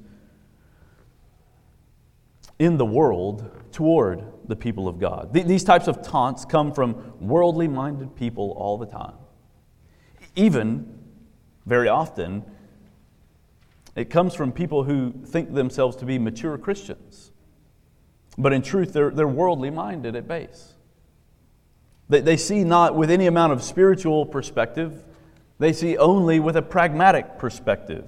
in 2.59 2.79
the 2.79 2.87
world 2.87 3.51
toward 3.71 4.25
the 4.49 4.57
people 4.57 4.89
of 4.89 4.99
God. 4.99 5.33
These 5.33 5.65
types 5.65 5.89
of 5.89 6.03
taunts 6.03 6.45
come 6.45 6.73
from 6.73 7.13
worldly 7.21 7.69
minded 7.69 8.17
people 8.17 8.53
all 8.57 8.79
the 8.79 8.87
time. 8.87 9.13
Even, 10.37 10.99
very 11.65 11.89
often, 11.89 12.45
it 13.97 14.11
comes 14.11 14.35
from 14.35 14.53
people 14.53 14.85
who 14.85 15.13
think 15.25 15.55
themselves 15.55 15.97
to 15.97 16.05
be 16.05 16.19
mature 16.19 16.59
Christians. 16.59 17.33
But 18.39 18.53
in 18.53 18.61
truth, 18.61 18.93
they're, 18.93 19.11
they're 19.11 19.27
worldly 19.27 19.71
minded 19.71 20.15
at 20.15 20.29
base. 20.29 20.75
They, 22.11 22.21
they 22.21 22.37
see 22.37 22.63
not 22.63 22.95
with 22.95 23.11
any 23.11 23.27
amount 23.27 23.55
of 23.55 23.63
spiritual 23.63 24.27
perspective, 24.27 25.03
they 25.59 25.73
see 25.73 25.97
only 25.97 26.39
with 26.39 26.57
a 26.57 26.63
pragmatic 26.63 27.39
perspective. 27.39 28.05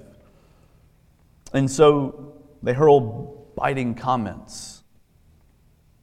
And 1.51 1.69
so 1.69 2.33
they 2.61 2.73
hurl 2.73 3.47
biting 3.55 3.95
comments. 3.95 4.78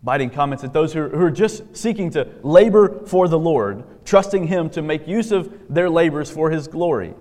Biting 0.07 0.31
comments 0.31 0.63
at 0.63 0.73
those 0.73 0.93
who 0.93 1.03
are, 1.03 1.09
who 1.09 1.25
are 1.25 1.33
just 1.33 1.77
seeking 1.77 2.11
to 2.11 2.29
labor 2.45 3.05
for 3.07 3.27
the 3.27 3.41
Lord, 3.41 3.83
trusting 4.05 4.47
Him 4.47 4.71
to 4.71 4.81
make 4.81 5.09
use 5.09 5.33
of 5.33 5.53
their 5.69 5.91
labors 5.91 6.31
for 6.31 6.49
His 6.49 6.69
glory. 6.69 7.13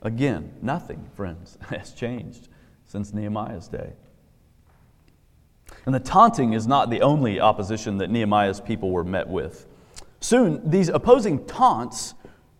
Again, 0.00 0.50
nothing, 0.62 1.06
friends, 1.14 1.58
has 1.68 1.92
changed 1.92 2.48
since 2.86 3.12
Nehemiah's 3.12 3.68
day. 3.68 3.92
And 5.84 5.94
the 5.94 6.00
taunting 6.00 6.54
is 6.54 6.66
not 6.66 6.88
the 6.88 7.02
only 7.02 7.38
opposition 7.38 7.98
that 7.98 8.08
Nehemiah's 8.08 8.62
people 8.62 8.90
were 8.90 9.04
met 9.04 9.28
with. 9.28 9.66
Soon, 10.20 10.70
these 10.70 10.88
opposing 10.88 11.44
taunts 11.44 12.14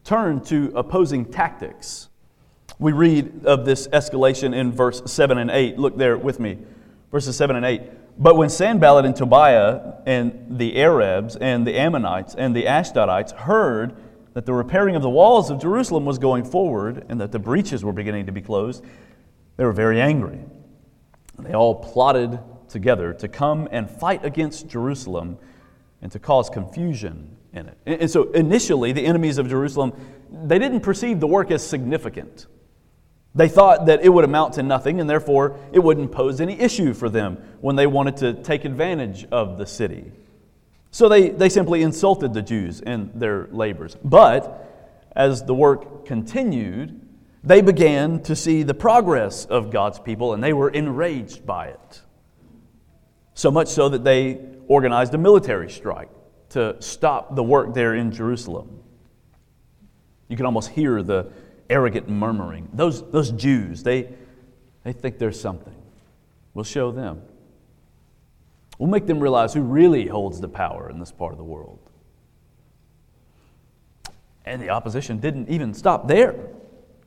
turn 0.04 0.42
to 0.44 0.70
opposing 0.76 1.24
tactics. 1.32 2.10
We 2.78 2.92
read 2.92 3.46
of 3.46 3.64
this 3.64 3.88
escalation 3.88 4.54
in 4.54 4.70
verse 4.70 5.00
7 5.10 5.38
and 5.38 5.50
8. 5.50 5.78
Look 5.78 5.96
there 5.96 6.18
with 6.18 6.38
me, 6.38 6.58
verses 7.10 7.38
7 7.38 7.56
and 7.56 7.64
8. 7.64 7.80
But 8.16 8.36
when 8.36 8.48
Sanballat 8.48 9.04
and 9.04 9.16
Tobiah 9.16 9.94
and 10.06 10.58
the 10.58 10.76
Arabs 10.80 11.36
and 11.36 11.66
the 11.66 11.76
Ammonites 11.76 12.34
and 12.34 12.54
the 12.54 12.64
Ashdodites 12.64 13.32
heard 13.32 13.96
that 14.34 14.46
the 14.46 14.52
repairing 14.52 14.96
of 14.96 15.02
the 15.02 15.10
walls 15.10 15.50
of 15.50 15.60
Jerusalem 15.60 16.04
was 16.04 16.18
going 16.18 16.44
forward 16.44 17.06
and 17.08 17.20
that 17.20 17.32
the 17.32 17.38
breaches 17.38 17.84
were 17.84 17.92
beginning 17.92 18.26
to 18.26 18.32
be 18.32 18.40
closed, 18.40 18.84
they 19.56 19.64
were 19.64 19.72
very 19.72 20.00
angry. 20.00 20.40
They 21.38 21.54
all 21.54 21.74
plotted 21.74 22.38
together 22.68 23.12
to 23.14 23.28
come 23.28 23.68
and 23.70 23.90
fight 23.90 24.24
against 24.24 24.68
Jerusalem 24.68 25.38
and 26.02 26.10
to 26.12 26.18
cause 26.18 26.50
confusion 26.50 27.36
in 27.52 27.68
it. 27.68 27.78
And 27.86 28.10
so 28.10 28.30
initially, 28.32 28.92
the 28.92 29.06
enemies 29.06 29.38
of 29.38 29.48
Jerusalem, 29.48 29.92
they 30.30 30.58
didn't 30.58 30.80
perceive 30.80 31.20
the 31.20 31.26
work 31.26 31.50
as 31.50 31.66
significant. 31.66 32.46
They 33.34 33.48
thought 33.48 33.86
that 33.86 34.04
it 34.04 34.08
would 34.10 34.24
amount 34.24 34.54
to 34.54 34.62
nothing, 34.62 35.00
and 35.00 35.10
therefore 35.10 35.58
it 35.72 35.80
wouldn't 35.80 36.12
pose 36.12 36.40
any 36.40 36.58
issue 36.60 36.94
for 36.94 37.08
them 37.08 37.38
when 37.60 37.74
they 37.74 37.86
wanted 37.86 38.16
to 38.18 38.34
take 38.34 38.64
advantage 38.64 39.26
of 39.32 39.58
the 39.58 39.66
city. 39.66 40.12
So 40.92 41.08
they, 41.08 41.30
they 41.30 41.48
simply 41.48 41.82
insulted 41.82 42.32
the 42.32 42.42
Jews 42.42 42.80
in 42.80 43.10
their 43.16 43.48
labors. 43.50 43.96
But 44.04 45.10
as 45.16 45.44
the 45.44 45.54
work 45.54 46.06
continued, 46.06 47.00
they 47.42 47.60
began 47.60 48.22
to 48.22 48.36
see 48.36 48.62
the 48.62 48.74
progress 48.74 49.44
of 49.46 49.72
God's 49.72 49.98
people, 49.98 50.32
and 50.32 50.42
they 50.42 50.52
were 50.52 50.70
enraged 50.70 51.44
by 51.44 51.66
it. 51.68 52.02
So 53.34 53.50
much 53.50 53.66
so 53.66 53.88
that 53.88 54.04
they 54.04 54.38
organized 54.68 55.12
a 55.12 55.18
military 55.18 55.70
strike 55.70 56.10
to 56.50 56.76
stop 56.80 57.34
the 57.34 57.42
work 57.42 57.74
there 57.74 57.94
in 57.94 58.12
Jerusalem. 58.12 58.80
You 60.28 60.36
can 60.36 60.46
almost 60.46 60.70
hear 60.70 61.02
the 61.02 61.32
arrogant 61.68 62.08
murmuring. 62.08 62.68
Those, 62.72 63.08
those 63.10 63.30
Jews, 63.30 63.82
they, 63.82 64.08
they 64.82 64.92
think 64.92 65.18
there's 65.18 65.40
something. 65.40 65.74
We'll 66.52 66.64
show 66.64 66.92
them. 66.92 67.22
We'll 68.78 68.90
make 68.90 69.06
them 69.06 69.20
realize 69.20 69.54
who 69.54 69.62
really 69.62 70.06
holds 70.06 70.40
the 70.40 70.48
power 70.48 70.90
in 70.90 70.98
this 70.98 71.12
part 71.12 71.32
of 71.32 71.38
the 71.38 71.44
world. 71.44 71.78
And 74.44 74.60
the 74.60 74.70
opposition 74.70 75.18
didn't 75.18 75.48
even 75.48 75.72
stop 75.72 76.06
there. 76.06 76.34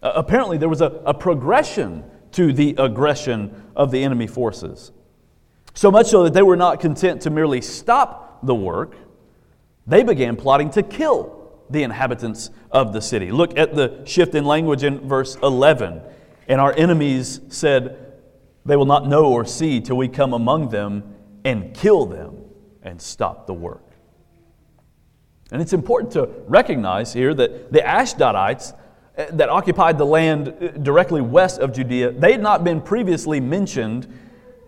Uh, 0.02 0.14
apparently, 0.16 0.58
there 0.58 0.70
was 0.70 0.82
a, 0.82 1.02
a 1.06 1.14
progression 1.14 2.04
to 2.32 2.52
the 2.52 2.76
aggression 2.78 3.70
of 3.76 3.92
the 3.92 4.04
enemy 4.04 4.28
forces. 4.28 4.92
So 5.74 5.92
much 5.92 6.08
so 6.08 6.24
that 6.24 6.34
they 6.34 6.42
were 6.42 6.56
not 6.56 6.80
content 6.80 7.22
to 7.22 7.30
merely 7.30 7.62
stop 7.62 8.40
the 8.44 8.56
work, 8.56 8.96
they 9.86 10.04
began 10.04 10.36
plotting 10.36 10.72
to 10.72 10.84
kill 10.84 11.37
the 11.70 11.84
inhabitants 11.84 12.50
of 12.72 12.94
the 12.94 13.02
city. 13.02 13.32
Look 13.32 13.58
at 13.58 13.76
the 13.76 14.02
shift 14.06 14.36
in 14.36 14.46
language 14.46 14.84
in 14.84 15.08
verse 15.08 15.36
11. 15.44 16.02
And 16.48 16.62
our 16.62 16.74
enemies 16.74 17.42
said, 17.50 18.14
They 18.66 18.76
will 18.76 18.86
not 18.86 19.08
know 19.08 19.32
or 19.32 19.46
see 19.46 19.82
till 19.82 19.98
we 19.98 20.08
come 20.08 20.34
among 20.34 20.70
them 20.70 21.16
and 21.44 21.74
kill 21.74 22.06
them 22.06 22.38
and 22.82 23.02
stop 23.02 23.48
the 23.48 23.54
work. 23.54 23.84
And 25.52 25.62
it's 25.62 25.74
important 25.74 26.14
to 26.14 26.30
recognize 26.48 27.14
here 27.14 27.34
that 27.34 27.72
the 27.72 27.80
Ashdodites 27.80 28.76
eh, 29.16 29.28
that 29.34 29.50
occupied 29.50 29.98
the 29.98 30.06
land 30.06 30.54
eh, 30.60 30.72
directly 30.82 31.22
west 31.22 31.60
of 31.60 31.74
Judea, 31.74 32.12
they 32.12 32.32
had 32.34 32.42
not 32.42 32.64
been 32.64 32.82
previously 32.82 33.40
mentioned 33.40 34.08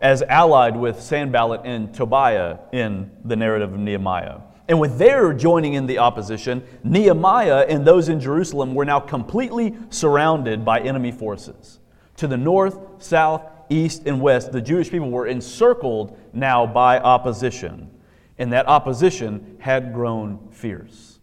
as 0.01 0.21
allied 0.23 0.77
with 0.77 1.01
Sanballat 1.01 1.61
and 1.65 1.93
Tobiah 1.93 2.59
in 2.71 3.11
the 3.25 3.35
narrative 3.35 3.73
of 3.73 3.79
Nehemiah. 3.79 4.39
And 4.69 4.79
with 4.79 4.99
their 4.99 5.33
joining 5.33 5.73
in 5.73 5.87
the 5.87 5.97
opposition, 5.97 6.63
Nehemiah 6.83 7.65
and 7.67 7.85
those 7.85 8.07
in 8.07 8.19
Jerusalem 8.19 8.75
were 8.75 8.85
now 8.85 8.99
completely 8.99 9.75
surrounded 9.89 10.63
by 10.63 10.79
enemy 10.79 11.11
forces. 11.11 11.79
To 12.17 12.27
the 12.27 12.37
north, 12.37 12.77
south, 12.99 13.41
east, 13.69 14.03
and 14.05 14.21
west, 14.21 14.51
the 14.51 14.61
Jewish 14.61 14.91
people 14.91 15.09
were 15.09 15.25
encircled 15.25 16.15
now 16.33 16.67
by 16.67 16.99
opposition. 16.99 17.89
And 18.37 18.53
that 18.53 18.67
opposition 18.67 19.57
had 19.59 19.91
grown 19.91 20.49
fierce. 20.51 21.19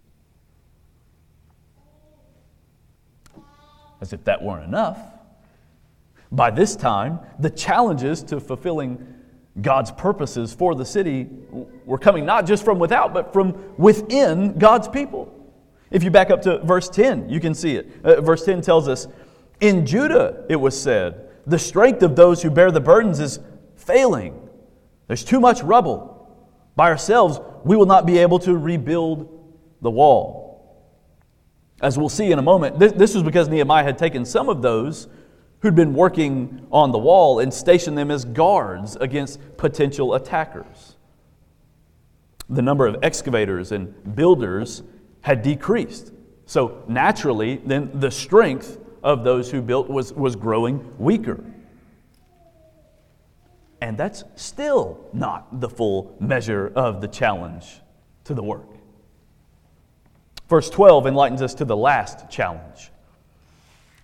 As 4.01 4.13
if 4.13 4.25
that 4.25 4.43
weren't 4.43 4.65
enough, 4.65 4.99
by 6.33 6.51
this 6.51 6.75
time, 6.75 7.21
the 7.39 7.51
challenges 7.51 8.25
to 8.25 8.41
fulfilling 8.41 9.16
God's 9.61 9.91
purposes 9.91 10.53
for 10.53 10.75
the 10.75 10.85
city 10.85 11.29
were 11.85 11.99
coming 11.99 12.27
not 12.27 12.47
just 12.47 12.65
from 12.65 12.79
without, 12.79 13.15
but 13.15 13.33
from 13.33 13.75
within 13.79 14.59
God's 14.59 14.89
people. 14.89 15.33
If 15.91 16.03
you 16.03 16.11
back 16.11 16.31
up 16.31 16.43
to 16.43 16.59
verse 16.59 16.89
10, 16.89 17.29
you 17.29 17.41
can 17.41 17.55
see 17.55 17.77
it. 17.77 18.05
Uh, 18.05 18.21
verse 18.21 18.45
10 18.45 18.61
tells 18.61 18.89
us 18.89 19.07
In 19.61 19.87
Judah, 19.87 20.45
it 20.49 20.57
was 20.57 20.79
said, 20.79 21.31
the 21.47 21.59
strength 21.59 22.03
of 22.03 22.17
those 22.17 22.43
who 22.43 22.51
bear 22.51 22.71
the 22.71 22.81
burdens 22.81 23.21
is 23.21 23.39
failing. 23.77 24.49
There's 25.07 25.25
too 25.25 25.41
much 25.41 25.63
rubble. 25.63 26.13
By 26.75 26.91
ourselves, 26.91 27.41
we 27.65 27.77
will 27.77 27.87
not 27.87 28.05
be 28.05 28.19
able 28.19 28.41
to 28.41 28.57
rebuild 28.57 29.33
the 29.81 29.91
wall. 29.91 30.45
As 31.81 31.97
we'll 31.97 32.09
see 32.09 32.33
in 32.33 32.39
a 32.39 32.43
moment, 32.43 32.79
this, 32.79 32.93
this 32.93 33.15
was 33.15 33.23
because 33.23 33.49
Nehemiah 33.49 33.85
had 33.85 33.97
taken 33.97 34.25
some 34.25 34.49
of 34.49 34.61
those 34.61 35.09
who'd 35.61 35.75
been 35.75 35.95
working 35.95 36.67
on 36.71 36.93
the 36.93 36.99
wall 36.99 37.39
and 37.39 37.53
stationed 37.53 37.97
them 37.97 38.11
as 38.11 38.25
guards 38.25 38.97
against 38.97 39.41
potential 39.57 40.15
attackers. 40.15 40.97
The 42.49 42.63
number 42.63 42.87
of 42.87 42.97
excavators 43.03 43.73
and 43.73 44.15
builders 44.15 44.83
had 45.23 45.43
decreased. 45.43 46.13
So 46.47 46.85
naturally, 46.87 47.61
then 47.65 47.91
the 47.95 48.11
strength 48.11 48.79
of 49.03 49.25
those 49.25 49.51
who 49.51 49.61
built 49.61 49.89
was, 49.89 50.13
was 50.13 50.37
growing 50.37 50.95
weaker. 50.99 51.43
And 53.81 53.99
that's 53.99 54.25
still 54.37 55.09
not 55.13 55.61
the 55.61 55.69
full 55.69 56.17
measure 56.21 56.73
of 56.75 57.01
the 57.01 57.09
challenge 57.09 57.81
to 58.25 58.35
the 58.35 58.43
work. 58.43 58.67
Verse 60.49 60.71
12 60.71 61.07
enlightens 61.09 61.43
us 61.43 61.55
to 61.55 61.65
the 61.65 61.77
last 61.77 62.31
challenge. 62.31 62.91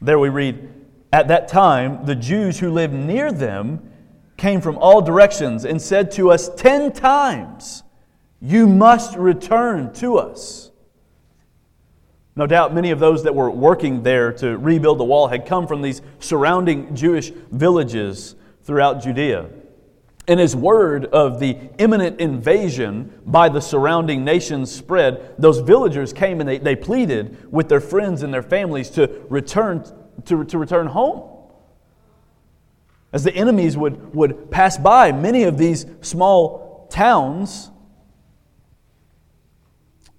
There 0.00 0.18
we 0.18 0.28
read, 0.28 0.81
At 1.12 1.28
that 1.28 1.48
time, 1.48 2.06
the 2.06 2.14
Jews 2.14 2.58
who 2.58 2.70
lived 2.70 2.94
near 2.94 3.30
them 3.30 3.90
came 4.36 4.60
from 4.60 4.78
all 4.78 5.02
directions 5.02 5.64
and 5.64 5.80
said 5.80 6.10
to 6.12 6.30
us 6.30 6.48
ten 6.56 6.92
times, 6.92 7.82
You 8.40 8.66
must 8.66 9.16
return 9.16 9.92
to 9.94 10.16
us. 10.16 10.70
No 12.34 12.46
doubt 12.46 12.72
many 12.74 12.90
of 12.90 12.98
those 12.98 13.24
that 13.24 13.34
were 13.34 13.50
working 13.50 14.02
there 14.02 14.32
to 14.34 14.56
rebuild 14.56 14.98
the 14.98 15.04
wall 15.04 15.28
had 15.28 15.44
come 15.44 15.66
from 15.66 15.82
these 15.82 16.00
surrounding 16.18 16.94
Jewish 16.96 17.28
villages 17.28 18.34
throughout 18.64 19.02
Judea. 19.02 19.50
And 20.28 20.40
as 20.40 20.56
word 20.56 21.06
of 21.06 21.40
the 21.40 21.58
imminent 21.78 22.20
invasion 22.20 23.12
by 23.26 23.48
the 23.48 23.60
surrounding 23.60 24.24
nations 24.24 24.74
spread, 24.74 25.34
those 25.36 25.58
villagers 25.58 26.12
came 26.12 26.40
and 26.40 26.48
they, 26.48 26.58
they 26.58 26.76
pleaded 26.76 27.52
with 27.52 27.68
their 27.68 27.80
friends 27.80 28.22
and 28.22 28.32
their 28.32 28.42
families 28.42 28.88
to 28.90 29.24
return, 29.28 29.84
to, 30.26 30.44
to 30.44 30.58
return 30.58 30.86
home. 30.86 31.28
As 33.12 33.24
the 33.24 33.34
enemies 33.34 33.76
would, 33.76 34.14
would 34.14 34.50
pass 34.50 34.78
by 34.78 35.12
many 35.12 35.44
of 35.44 35.58
these 35.58 35.84
small 36.00 36.88
towns, 36.90 37.70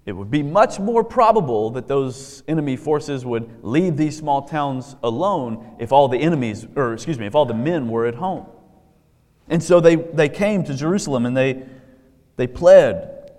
it 0.05 0.11
would 0.11 0.29
be 0.29 0.43
much 0.43 0.79
more 0.79 1.03
probable 1.03 1.71
that 1.71 1.87
those 1.87 2.43
enemy 2.47 2.75
forces 2.75 3.25
would 3.25 3.63
leave 3.63 3.95
these 3.95 4.17
small 4.17 4.41
towns 4.43 4.95
alone 5.01 5.75
if 5.79 5.91
all 5.91 6.07
the 6.07 6.17
enemies, 6.17 6.67
or 6.75 6.93
excuse 6.93 7.17
me, 7.17 7.25
if 7.25 7.35
all 7.35 7.45
the 7.45 7.53
men 7.53 7.87
were 7.87 8.05
at 8.05 8.15
home. 8.15 8.45
And 9.47 9.63
so 9.63 9.79
they, 9.79 9.95
they 9.95 10.29
came 10.29 10.63
to 10.65 10.73
Jerusalem 10.73 11.25
and 11.25 11.35
they, 11.35 11.65
they 12.35 12.47
pled 12.47 13.31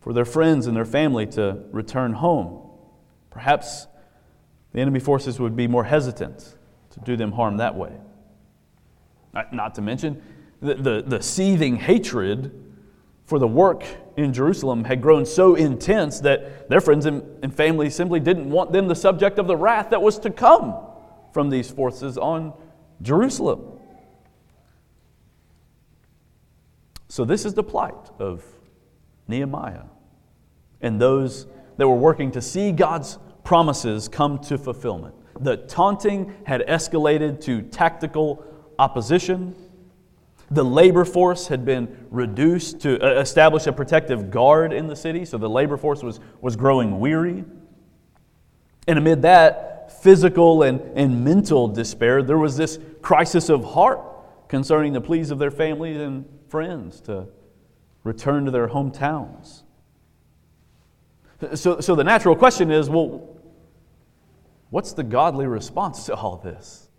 for 0.00 0.12
their 0.12 0.24
friends 0.24 0.66
and 0.66 0.76
their 0.76 0.84
family 0.84 1.26
to 1.26 1.62
return 1.72 2.14
home. 2.14 2.62
Perhaps 3.30 3.86
the 4.76 4.82
enemy 4.82 5.00
forces 5.00 5.40
would 5.40 5.56
be 5.56 5.66
more 5.66 5.84
hesitant 5.84 6.54
to 6.90 7.00
do 7.00 7.16
them 7.16 7.32
harm 7.32 7.56
that 7.56 7.74
way. 7.74 7.92
Not 9.50 9.74
to 9.76 9.80
mention 9.80 10.22
the, 10.60 10.74
the, 10.74 11.02
the 11.06 11.22
seething 11.22 11.76
hatred 11.76 12.52
for 13.24 13.38
the 13.38 13.48
work 13.48 13.86
in 14.18 14.34
Jerusalem 14.34 14.84
had 14.84 15.00
grown 15.00 15.24
so 15.24 15.54
intense 15.54 16.20
that 16.20 16.68
their 16.68 16.82
friends 16.82 17.06
and, 17.06 17.22
and 17.42 17.54
family 17.54 17.88
simply 17.88 18.20
didn't 18.20 18.50
want 18.50 18.70
them 18.70 18.86
the 18.86 18.94
subject 18.94 19.38
of 19.38 19.46
the 19.46 19.56
wrath 19.56 19.88
that 19.88 20.02
was 20.02 20.18
to 20.18 20.30
come 20.30 20.76
from 21.32 21.48
these 21.48 21.70
forces 21.70 22.18
on 22.18 22.52
Jerusalem. 23.00 23.78
So, 27.08 27.24
this 27.24 27.46
is 27.46 27.54
the 27.54 27.62
plight 27.62 28.10
of 28.18 28.44
Nehemiah 29.26 29.84
and 30.82 31.00
those 31.00 31.46
that 31.78 31.88
were 31.88 31.96
working 31.96 32.30
to 32.32 32.42
see 32.42 32.72
God's 32.72 33.18
promises 33.46 34.08
come 34.08 34.38
to 34.40 34.58
fulfillment. 34.58 35.14
The 35.40 35.56
taunting 35.56 36.34
had 36.44 36.60
escalated 36.66 37.40
to 37.42 37.62
tactical 37.62 38.44
opposition 38.78 39.54
the 40.50 40.64
labor 40.64 41.04
force 41.04 41.48
had 41.48 41.64
been 41.64 42.06
reduced 42.10 42.80
to 42.80 43.02
uh, 43.04 43.20
establish 43.20 43.66
a 43.66 43.72
protective 43.72 44.30
guard 44.30 44.72
in 44.72 44.86
the 44.86 44.94
city, 44.94 45.24
so 45.24 45.38
the 45.38 45.50
labor 45.50 45.76
force 45.76 46.02
was, 46.02 46.20
was 46.40 46.54
growing 46.54 47.00
weary. 47.00 47.44
And 48.86 48.98
amid 48.98 49.22
that 49.22 50.02
physical 50.02 50.62
and, 50.62 50.80
and 50.96 51.24
mental 51.24 51.66
despair, 51.66 52.22
there 52.22 52.38
was 52.38 52.56
this 52.56 52.78
crisis 53.02 53.48
of 53.48 53.64
heart 53.64 54.00
concerning 54.48 54.92
the 54.92 55.00
pleas 55.00 55.32
of 55.32 55.40
their 55.40 55.50
families 55.50 55.96
and 55.96 56.24
friends 56.48 57.00
to 57.02 57.26
return 58.04 58.44
to 58.44 58.52
their 58.52 58.68
hometowns. 58.68 59.64
So, 61.54 61.80
so 61.80 61.96
the 61.96 62.04
natural 62.04 62.36
question 62.36 62.70
is 62.70 62.88
well, 62.88 63.35
what's 64.76 64.92
the 64.92 65.02
godly 65.02 65.46
response 65.46 66.04
to 66.04 66.14
all 66.14 66.36
this? 66.36 66.90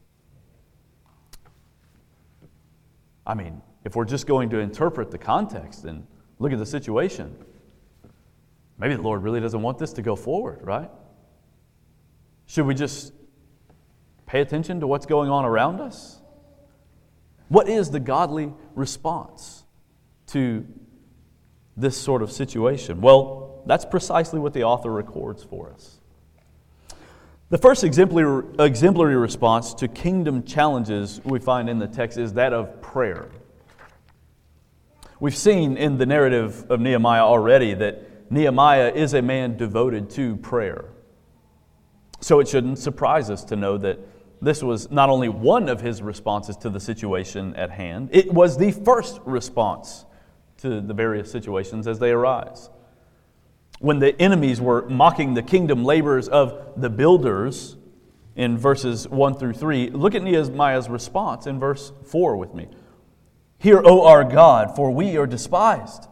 I 3.24 3.36
mean, 3.36 3.62
if 3.86 3.96
we're 3.96 4.06
just 4.06 4.26
going 4.26 4.50
to 4.50 4.58
interpret 4.58 5.12
the 5.12 5.20
context 5.20 5.84
and 5.84 6.08
look 6.40 6.52
at 6.52 6.58
the 6.58 6.66
situation, 6.66 7.36
maybe 8.80 8.96
the 8.96 9.04
Lord 9.04 9.22
really 9.22 9.40
doesn't 9.40 9.62
want 9.62 9.78
this 9.78 9.94
to 9.94 10.02
go 10.02 10.16
forward, 10.16 10.62
right? 10.64 10.90
Should 12.48 12.66
we 12.66 12.74
just 12.74 13.14
pay 14.26 14.42
attention 14.42 14.80
to 14.80 14.88
what's 14.88 15.06
going 15.06 15.30
on 15.30 15.46
around 15.46 15.80
us? 15.80 16.20
What 17.48 17.70
is 17.70 17.92
the 17.92 18.00
godly 18.00 18.54
response 18.74 19.66
to 20.30 20.66
this 21.76 21.96
sort 21.96 22.24
of 22.24 22.32
situation? 22.32 23.02
Well, 23.02 23.62
that's 23.68 23.86
precisely 23.86 24.40
what 24.40 24.54
the 24.54 24.64
author 24.64 24.92
records 24.92 25.44
for 25.44 25.72
us. 25.72 25.97
The 27.50 27.58
first 27.58 27.86
exemplary, 27.86 28.44
exemplary 28.60 29.16
response 29.16 29.74
to 29.76 29.88
kingdom 29.88 30.44
challenges 30.44 31.22
we 31.24 31.40
find 31.40 31.70
in 31.70 31.80
the 31.80 31.88
text 31.88 32.18
is 32.18 32.34
that 32.34 32.52
of 32.52 32.82
prayer. 32.82 33.30
We've 35.22 35.36
seen 35.36 35.78
in 35.78 35.98
the 35.98 36.06
narrative 36.06 36.70
of 36.70 36.82
Nehemiah 36.82 37.22
already 37.22 37.74
that 37.76 38.30
Nehemiah 38.30 38.92
is 38.94 39.14
a 39.14 39.22
man 39.22 39.56
devoted 39.56 40.10
to 40.12 40.36
prayer. 40.36 40.90
So 42.20 42.42
it 42.42 42.50
shouldn't 42.50 42.80
surprise 42.80 43.30
us 43.30 43.46
to 43.46 43.56
know 43.56 43.78
that 43.78 44.00
this 44.42 44.62
was 44.62 44.92
not 44.92 45.10
only 45.10 45.30
one 45.30 45.70
of 45.70 45.80
his 45.80 46.02
responses 46.02 46.58
to 46.58 46.70
the 46.70 46.82
situation 46.82 47.56
at 47.56 47.72
hand, 47.72 48.10
it 48.12 48.34
was 48.34 48.58
the 48.58 48.72
first 48.72 49.22
response 49.24 50.06
to 50.58 50.82
the 50.82 50.94
various 50.94 51.32
situations 51.32 51.88
as 51.88 51.98
they 52.00 52.12
arise 52.12 52.70
when 53.80 54.00
the 54.00 54.20
enemies 54.22 54.60
were 54.60 54.88
mocking 54.90 55.34
the 55.34 55.44
kingdom 55.44 55.84
labors 55.84 56.28
of 56.28 56.74
the 56.76 56.90
builders 56.90 57.76
in 58.36 58.58
verses 58.58 59.08
1 59.08 59.36
through 59.36 59.54
3, 59.54 59.90
look 59.92 60.16
at 60.16 60.24
Nehemiah's 60.24 60.90
response 60.90 61.48
in 61.48 61.60
verse 61.60 61.92
4 62.06 62.38
with 62.38 62.54
me. 62.54 62.68
Hear, 63.60 63.82
O 63.84 64.06
our 64.06 64.24
God, 64.24 64.76
for 64.76 64.92
we 64.92 65.18
are 65.18 65.28
despised. 65.28 66.08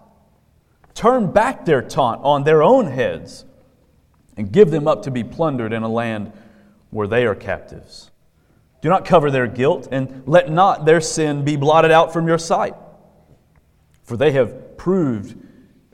Turn 0.94 1.32
back 1.32 1.66
their 1.66 1.82
taunt 1.82 2.22
on 2.24 2.44
their 2.44 2.64
own 2.64 2.88
heads 2.88 3.46
and 4.38 4.52
give 4.52 4.72
them 4.72 4.88
up 4.88 5.04
to 5.04 5.12
be 5.12 5.24
plundered 5.24 5.74
in 5.74 5.84
a 5.84 5.90
land 5.90 6.32
where 6.90 7.08
they 7.08 7.26
are 7.26 7.36
captives. 7.36 8.12
Do 8.82 8.90
not 8.90 9.06
cover 9.06 9.32
their 9.32 9.48
guilt, 9.48 9.88
and 9.92 10.24
let 10.28 10.52
not 10.52 10.86
their 10.86 11.02
sin 11.02 11.44
be 11.44 11.56
blotted 11.56 11.92
out 11.92 12.14
from 12.14 12.28
your 12.28 12.38
sight. 12.38 12.76
For 14.04 14.16
they 14.16 14.32
have 14.34 14.78
proved 14.78 15.36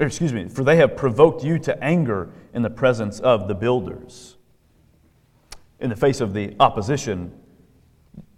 Er, 0.02 0.06
excuse 0.06 0.34
me, 0.34 0.50
for 0.50 0.64
they 0.64 0.78
have 0.78 0.98
provoked 0.98 1.44
you 1.44 1.60
to 1.60 1.84
anger 1.84 2.30
in 2.54 2.64
the 2.64 2.70
presence 2.70 3.20
of 3.20 3.48
the 3.48 3.54
builders. 3.54 4.36
In 5.80 5.90
the 5.90 5.96
face 5.96 6.22
of 6.22 6.34
the 6.34 6.56
opposition, 6.60 7.32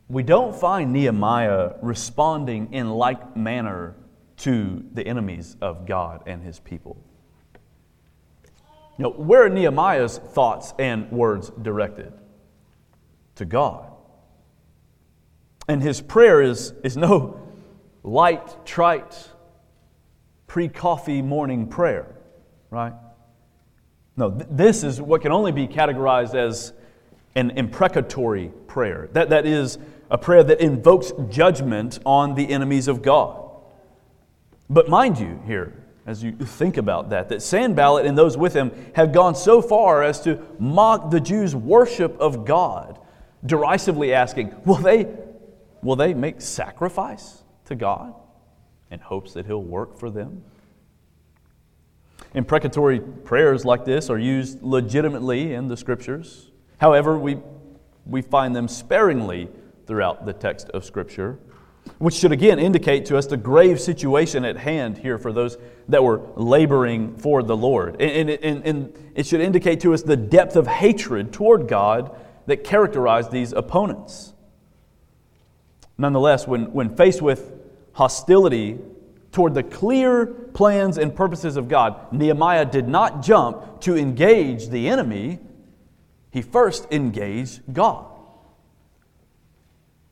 we 0.09 0.23
don't 0.23 0.53
find 0.53 0.91
Nehemiah 0.91 1.73
responding 1.81 2.73
in 2.73 2.89
like 2.89 3.37
manner 3.37 3.95
to 4.37 4.83
the 4.93 5.07
enemies 5.07 5.55
of 5.61 5.85
God 5.85 6.23
and 6.25 6.43
his 6.43 6.59
people. 6.59 6.97
No, 8.97 9.09
where 9.09 9.45
are 9.45 9.49
Nehemiah's 9.49 10.17
thoughts 10.17 10.73
and 10.77 11.09
words 11.11 11.51
directed? 11.61 12.13
To 13.35 13.45
God. 13.45 13.89
And 15.67 15.81
his 15.81 16.01
prayer 16.01 16.41
is, 16.41 16.73
is 16.83 16.97
no 16.97 17.39
light, 18.03 18.65
trite, 18.65 19.29
pre 20.53 20.69
coffee 20.69 21.19
morning 21.19 21.65
prayer, 21.65 22.05
right? 22.69 22.93
No, 24.15 24.29
th- 24.29 24.47
this 24.51 24.83
is 24.83 25.01
what 25.01 25.23
can 25.23 25.31
only 25.31 25.51
be 25.51 25.67
categorized 25.67 26.35
as 26.35 26.73
an 27.33 27.49
imprecatory 27.57 28.51
prayer. 28.67 29.09
That, 29.13 29.31
that 29.31 29.47
is 29.47 29.79
a 30.11 30.17
prayer 30.19 30.43
that 30.43 30.61
invokes 30.61 31.11
judgment 31.27 31.97
on 32.05 32.35
the 32.35 32.51
enemies 32.51 32.87
of 32.87 33.01
God. 33.01 33.49
But 34.69 34.87
mind 34.87 35.17
you, 35.17 35.41
here, 35.47 35.73
as 36.05 36.23
you 36.23 36.33
think 36.33 36.77
about 36.77 37.09
that, 37.09 37.29
that 37.29 37.41
Sanballat 37.41 38.05
and 38.05 38.15
those 38.15 38.37
with 38.37 38.53
him 38.53 38.71
have 38.93 39.11
gone 39.11 39.33
so 39.33 39.59
far 39.59 40.03
as 40.03 40.21
to 40.21 40.39
mock 40.59 41.09
the 41.09 41.19
Jews' 41.19 41.55
worship 41.55 42.15
of 42.19 42.45
God, 42.45 42.99
derisively 43.43 44.13
asking, 44.13 44.53
Will 44.65 44.75
they, 44.75 45.07
will 45.81 45.95
they 45.95 46.13
make 46.13 46.41
sacrifice 46.41 47.41
to 47.65 47.73
God? 47.73 48.13
In 48.93 48.99
hopes 48.99 49.33
that 49.33 49.45
He'll 49.47 49.63
work 49.63 49.97
for 49.97 50.09
them. 50.09 50.43
Imprecatory 52.35 52.99
prayers 52.99 53.65
like 53.65 53.85
this 53.85 54.09
are 54.09 54.19
used 54.19 54.61
legitimately 54.61 55.53
in 55.53 55.67
the 55.67 55.75
Scriptures. 55.75 56.51
However, 56.77 57.17
we, 57.17 57.39
we 58.05 58.21
find 58.21 58.55
them 58.55 58.67
sparingly 58.67 59.49
throughout 59.87 60.25
the 60.25 60.33
text 60.33 60.69
of 60.69 60.85
Scripture, 60.85 61.39
which 61.97 62.13
should 62.13 62.31
again 62.31 62.59
indicate 62.59 63.05
to 63.07 63.17
us 63.17 63.25
the 63.25 63.35
grave 63.35 63.81
situation 63.81 64.45
at 64.45 64.57
hand 64.57 64.99
here 64.99 65.17
for 65.17 65.33
those 65.33 65.57
that 65.89 66.03
were 66.03 66.21
laboring 66.35 67.15
for 67.17 67.43
the 67.43 67.57
Lord. 67.57 67.99
And, 67.99 68.29
and, 68.29 68.65
and 68.65 69.11
it 69.15 69.25
should 69.25 69.41
indicate 69.41 69.81
to 69.81 69.93
us 69.93 70.03
the 70.03 70.15
depth 70.15 70.55
of 70.55 70.67
hatred 70.67 71.33
toward 71.33 71.67
God 71.67 72.15
that 72.45 72.63
characterized 72.63 73.31
these 73.31 73.53
opponents. 73.53 74.33
Nonetheless, 75.97 76.47
when, 76.47 76.71
when 76.71 76.95
faced 76.95 77.21
with 77.21 77.62
hostility 77.93 78.79
toward 79.31 79.55
the 79.55 79.63
clear 79.63 80.25
plans 80.25 80.97
and 80.97 81.13
purposes 81.15 81.57
of 81.57 81.67
God, 81.67 82.13
Nehemiah 82.13 82.65
did 82.65 82.87
not 82.87 83.23
jump 83.23 83.81
to 83.81 83.97
engage 83.97 84.69
the 84.69 84.87
enemy, 84.87 85.39
he 86.31 86.41
first 86.41 86.87
engaged 86.91 87.61
God. 87.73 88.05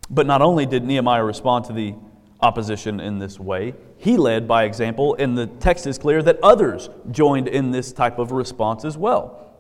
But 0.10 0.28
not 0.28 0.41
only 0.41 0.65
did 0.65 0.84
Nehemiah 0.84 1.24
respond 1.24 1.65
to 1.65 1.74
the 1.74 1.96
opposition 2.41 3.00
in 3.00 3.20
this 3.20 3.39
way, 3.39 3.76
he 3.98 4.17
led 4.17 4.48
by 4.48 4.63
example, 4.63 5.15
and 5.20 5.38
the 5.38 5.46
text 5.48 5.86
is 5.86 5.98
clear 5.98 6.24
that 6.24 6.39
others 6.41 6.89
joined 7.12 7.48
in 7.48 7.72
this 7.72 7.94
type 7.94 8.17
of 8.17 8.32
response 8.32 8.84
as 8.84 8.98
well. 8.98 9.54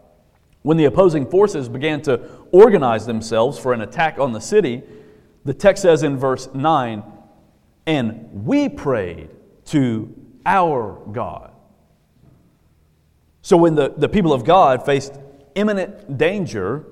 When 0.63 0.77
the 0.77 0.85
opposing 0.85 1.27
forces 1.27 1.69
began 1.69 2.01
to 2.03 2.21
organize 2.51 3.05
themselves 3.05 3.57
for 3.59 3.73
an 3.73 3.81
attack 3.81 4.19
on 4.19 4.31
the 4.31 4.41
city, 4.41 4.81
the 5.45 5.53
text 5.53 5.83
says 5.83 6.03
in 6.03 6.17
verse 6.17 6.49
9, 6.53 7.03
and 7.85 8.45
we 8.45 8.69
prayed 8.69 9.29
to 9.65 10.13
our 10.45 10.99
God. 11.11 11.51
So 13.41 13.57
when 13.57 13.75
the, 13.75 13.93
the 13.95 14.09
people 14.09 14.33
of 14.33 14.45
God 14.45 14.85
faced 14.85 15.13
imminent 15.55 16.17
danger, 16.17 16.85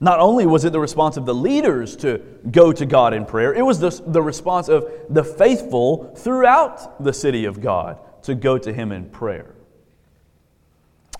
not 0.00 0.20
only 0.20 0.46
was 0.46 0.64
it 0.64 0.72
the 0.72 0.80
response 0.80 1.16
of 1.16 1.26
the 1.26 1.34
leaders 1.34 1.96
to 1.96 2.18
go 2.50 2.72
to 2.72 2.86
God 2.86 3.14
in 3.14 3.24
prayer, 3.26 3.54
it 3.54 3.62
was 3.62 3.80
the, 3.80 3.90
the 4.06 4.22
response 4.22 4.68
of 4.68 4.86
the 5.08 5.24
faithful 5.24 6.14
throughout 6.16 7.02
the 7.02 7.12
city 7.12 7.44
of 7.44 7.60
God 7.60 7.98
to 8.22 8.34
go 8.34 8.58
to 8.58 8.72
Him 8.72 8.92
in 8.92 9.08
prayer. 9.10 9.54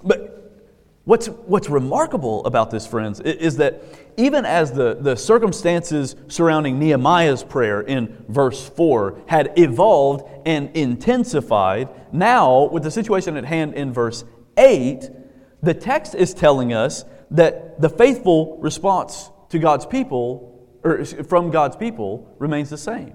But 0.03 0.44
What's, 1.05 1.27
what's 1.27 1.69
remarkable 1.69 2.45
about 2.47 2.71
this, 2.71 2.87
friends, 2.87 3.21
is 3.21 3.59
that 3.59 3.83
even 4.17 4.47
as 4.47 4.73
the, 4.73 4.97
the 4.99 5.17
circumstances 5.17 6.17
surrounding 6.29 6.79
Nehemiah's 6.79 7.45
prayer 7.45 7.83
in 7.83 8.25
verse 8.29 8.67
4 8.71 9.25
had 9.27 9.53
evolved 9.57 10.27
and 10.47 10.75
intensified, 10.75 11.91
now, 12.11 12.69
with 12.71 12.85
the 12.85 12.91
situation 12.91 13.37
at 13.37 13.45
hand 13.45 13.75
in 13.75 13.93
verse 13.93 14.25
8, 14.57 15.11
the 15.63 15.75
text 15.75 16.15
is 16.15 16.33
telling 16.33 16.73
us 16.73 17.05
that 17.31 17.83
the 17.83 17.91
faithful 17.91 18.57
response 18.59 19.31
to 19.51 19.59
God's 19.59 19.85
people, 19.85 20.67
or 20.83 21.05
from 21.05 21.51
God's 21.51 21.77
people, 21.77 22.35
remains 22.39 22.71
the 22.71 22.79
same. 22.79 23.13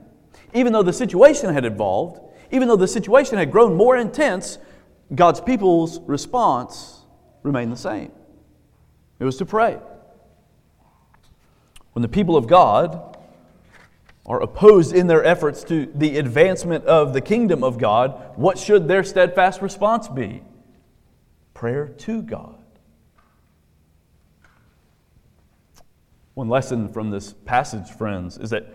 Even 0.54 0.74
though 0.74 0.84
the 0.84 0.94
situation 0.94 1.52
had 1.56 1.66
evolved, 1.66 2.20
even 2.52 2.68
though 2.68 2.76
the 2.76 2.88
situation 2.88 3.40
had 3.40 3.52
grown 3.52 3.76
more 3.76 3.98
intense, 3.98 4.60
God's 5.16 5.42
people's 5.42 6.00
response 6.02 6.99
remained 7.44 7.72
the 7.72 7.78
same 7.78 8.12
it 9.20 9.26
was 9.26 9.38
to 9.38 9.46
pray. 9.46 9.78
When 11.94 12.02
the 12.02 12.08
people 12.08 12.38
of 12.38 12.48
God 12.48 13.18
are 14.26 14.42
opposed 14.42 14.96
in 14.96 15.08
their 15.08 15.24
efforts 15.24 15.64
to 15.66 15.88
the 15.94 16.18
advancement 16.18 16.86
of 16.86 17.14
the 17.14 17.22
kingdom 17.22 17.64
of 17.64 17.78
God, 17.78 18.38
what 18.38 18.58
should 18.58 18.88
their 18.88 19.04
steadfast 19.04 19.62
response 19.62 20.08
be? 20.08 20.42
Prayer 21.54 21.88
to 21.88 22.22
God. 22.22 22.56
One 26.36 26.48
lesson 26.48 26.88
from 26.88 27.10
this 27.10 27.34
passage, 27.34 27.90
friends, 27.90 28.38
is 28.38 28.52
that 28.52 28.68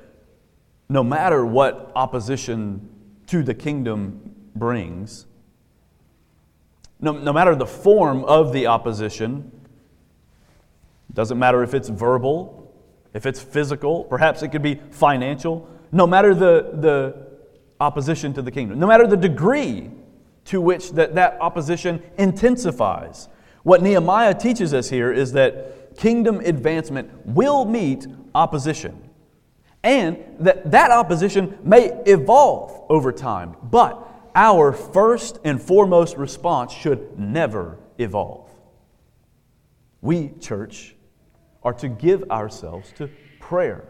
no 0.90 1.03
matter 1.03 1.46
what 1.46 1.92
opposition 1.94 2.90
to 3.29 3.42
the 3.42 3.55
kingdom 3.55 4.35
brings, 4.55 5.24
no, 7.00 7.12
no 7.12 7.33
matter 7.33 7.54
the 7.54 7.66
form 7.66 8.24
of 8.24 8.52
the 8.52 8.66
opposition, 8.66 9.50
doesn't 11.12 11.38
matter 11.38 11.62
if 11.62 11.74
it's 11.74 11.88
verbal, 11.88 12.72
if 13.14 13.26
it's 13.26 13.40
physical, 13.40 14.04
perhaps 14.04 14.42
it 14.42 14.48
could 14.48 14.62
be 14.62 14.80
financial, 14.90 15.68
no 15.92 16.07
matter 16.07 16.35
the, 16.35 16.70
the 16.74 17.26
opposition 17.80 18.35
to 18.35 18.42
the 18.42 18.50
kingdom, 18.50 18.78
no 18.78 18.87
matter 18.87 19.07
the 19.07 19.16
degree 19.16 19.90
to 20.46 20.61
which 20.61 20.90
that, 20.92 21.14
that 21.14 21.38
opposition 21.40 22.02
intensifies. 22.18 23.28
What 23.62 23.83
Nehemiah 23.83 24.35
teaches 24.35 24.74
us 24.74 24.90
here 24.90 25.12
is 25.12 25.33
that 25.33 25.96
kingdom 25.96 26.40
advancement 26.40 27.11
will 27.26 27.64
meet 27.64 28.07
opposition. 28.35 29.00
And 29.83 30.18
that 30.40 30.70
that 30.70 30.90
opposition 30.90 31.59
may 31.62 31.88
evolve 32.07 32.85
over 32.88 33.12
time, 33.12 33.54
but 33.62 34.03
our 34.34 34.72
first 34.72 35.38
and 35.44 35.62
foremost 35.62 36.16
response 36.16 36.72
should 36.72 37.18
never 37.18 37.78
evolve. 37.98 38.50
We, 40.00 40.30
church, 40.40 40.96
are 41.62 41.72
to 41.74 41.88
give 41.88 42.30
ourselves 42.30 42.92
to 42.96 43.08
prayer 43.40 43.88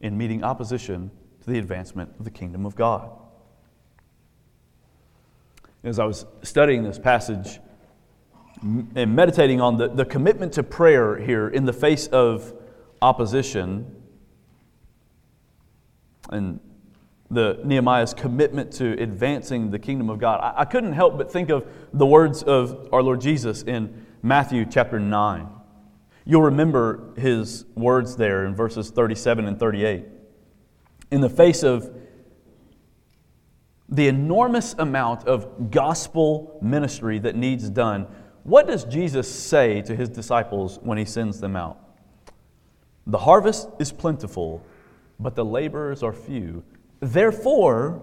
in 0.00 0.18
meeting 0.18 0.44
opposition 0.44 1.10
to 1.42 1.50
the 1.50 1.58
advancement 1.58 2.14
of 2.18 2.24
the 2.24 2.30
kingdom 2.30 2.66
of 2.66 2.74
God. 2.74 3.10
As 5.82 5.98
I 5.98 6.04
was 6.04 6.26
studying 6.42 6.82
this 6.82 6.98
passage 6.98 7.60
and 8.62 9.14
meditating 9.14 9.60
on 9.60 9.76
the, 9.76 9.88
the 9.88 10.04
commitment 10.04 10.54
to 10.54 10.62
prayer 10.62 11.16
here 11.18 11.48
in 11.48 11.66
the 11.66 11.72
face 11.72 12.06
of 12.08 12.52
opposition, 13.02 13.94
and 16.30 16.60
the 17.30 17.60
Nehemiah's 17.64 18.14
commitment 18.14 18.72
to 18.74 18.92
advancing 19.00 19.70
the 19.70 19.78
kingdom 19.78 20.10
of 20.10 20.18
God. 20.18 20.40
I, 20.40 20.60
I 20.60 20.64
couldn't 20.64 20.92
help 20.92 21.16
but 21.16 21.32
think 21.32 21.50
of 21.50 21.66
the 21.92 22.06
words 22.06 22.42
of 22.42 22.88
our 22.92 23.02
Lord 23.02 23.20
Jesus 23.20 23.62
in 23.62 24.06
Matthew 24.22 24.66
chapter 24.66 25.00
9. 25.00 25.48
You'll 26.24 26.42
remember 26.42 27.12
his 27.16 27.66
words 27.74 28.16
there 28.16 28.46
in 28.46 28.54
verses 28.54 28.90
37 28.90 29.46
and 29.46 29.58
38. 29.58 30.06
In 31.10 31.20
the 31.20 31.28
face 31.28 31.62
of 31.62 31.94
the 33.88 34.08
enormous 34.08 34.74
amount 34.78 35.26
of 35.28 35.70
gospel 35.70 36.58
ministry 36.62 37.18
that 37.18 37.36
needs 37.36 37.68
done, 37.68 38.06
what 38.42 38.66
does 38.66 38.84
Jesus 38.84 39.32
say 39.32 39.82
to 39.82 39.94
his 39.94 40.08
disciples 40.08 40.78
when 40.82 40.98
he 40.98 41.04
sends 41.04 41.40
them 41.40 41.56
out? 41.56 41.78
The 43.06 43.18
harvest 43.18 43.68
is 43.78 43.92
plentiful, 43.92 44.64
but 45.20 45.34
the 45.34 45.44
laborers 45.44 46.02
are 46.02 46.12
few. 46.12 46.64
Therefore, 47.04 48.00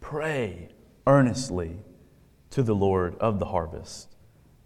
pray 0.00 0.68
earnestly 1.06 1.76
to 2.48 2.62
the 2.62 2.74
Lord 2.74 3.16
of 3.16 3.38
the 3.38 3.44
harvest 3.44 4.16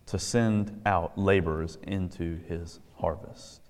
to 0.06 0.16
send 0.16 0.80
out 0.86 1.18
laborers 1.18 1.76
into 1.82 2.38
his 2.48 2.78
harvest. 2.98 3.60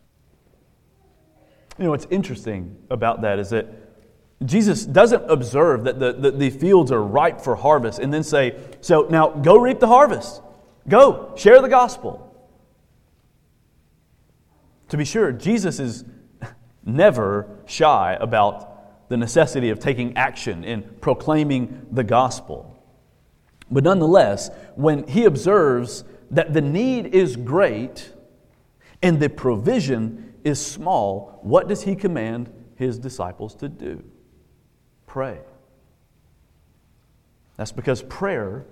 You 1.78 1.84
know, 1.84 1.90
what's 1.90 2.06
interesting 2.10 2.76
about 2.90 3.22
that 3.22 3.38
is 3.38 3.48
that 3.48 3.66
Jesus 4.44 4.84
doesn't 4.84 5.24
observe 5.30 5.84
that 5.84 5.98
the, 5.98 6.12
the, 6.12 6.32
the, 6.32 6.50
fields 6.50 6.92
are 6.92 7.02
ripe 7.02 7.40
for 7.40 7.56
harvest 7.56 7.98
and 7.98 8.12
then 8.12 8.22
say, 8.22 8.60
So 8.82 9.06
now 9.08 9.30
go 9.30 9.56
reap 9.56 9.80
the 9.80 9.86
harvest. 9.86 10.42
Go, 10.86 11.32
share 11.34 11.62
the 11.62 11.68
gospel. 11.68 12.24
To 14.90 14.98
be 14.98 15.06
sure, 15.06 15.32
Jesus 15.32 15.80
is 15.80 16.04
never 16.84 17.48
shy 17.64 18.18
about 18.20 18.77
the 19.08 19.16
necessity 19.16 19.70
of 19.70 19.78
taking 19.78 20.16
action 20.16 20.64
in 20.64 20.82
proclaiming 21.00 21.86
the 21.90 22.04
gospel. 22.04 22.74
But 23.70 23.84
nonetheless, 23.84 24.50
when 24.76 25.06
he 25.06 25.24
observes 25.24 26.04
that 26.30 26.52
the 26.52 26.60
need 26.60 27.14
is 27.14 27.36
great 27.36 28.12
and 29.02 29.20
the 29.20 29.28
provision 29.28 30.34
is 30.44 30.64
small, 30.64 31.40
what 31.42 31.68
does 31.68 31.82
he 31.82 31.94
command 31.94 32.52
his 32.76 32.98
disciples 32.98 33.54
to 33.56 33.68
do? 33.68 34.04
Pray. 35.06 35.40
That's 37.56 37.72
because 37.72 38.02
prayer 38.02 38.66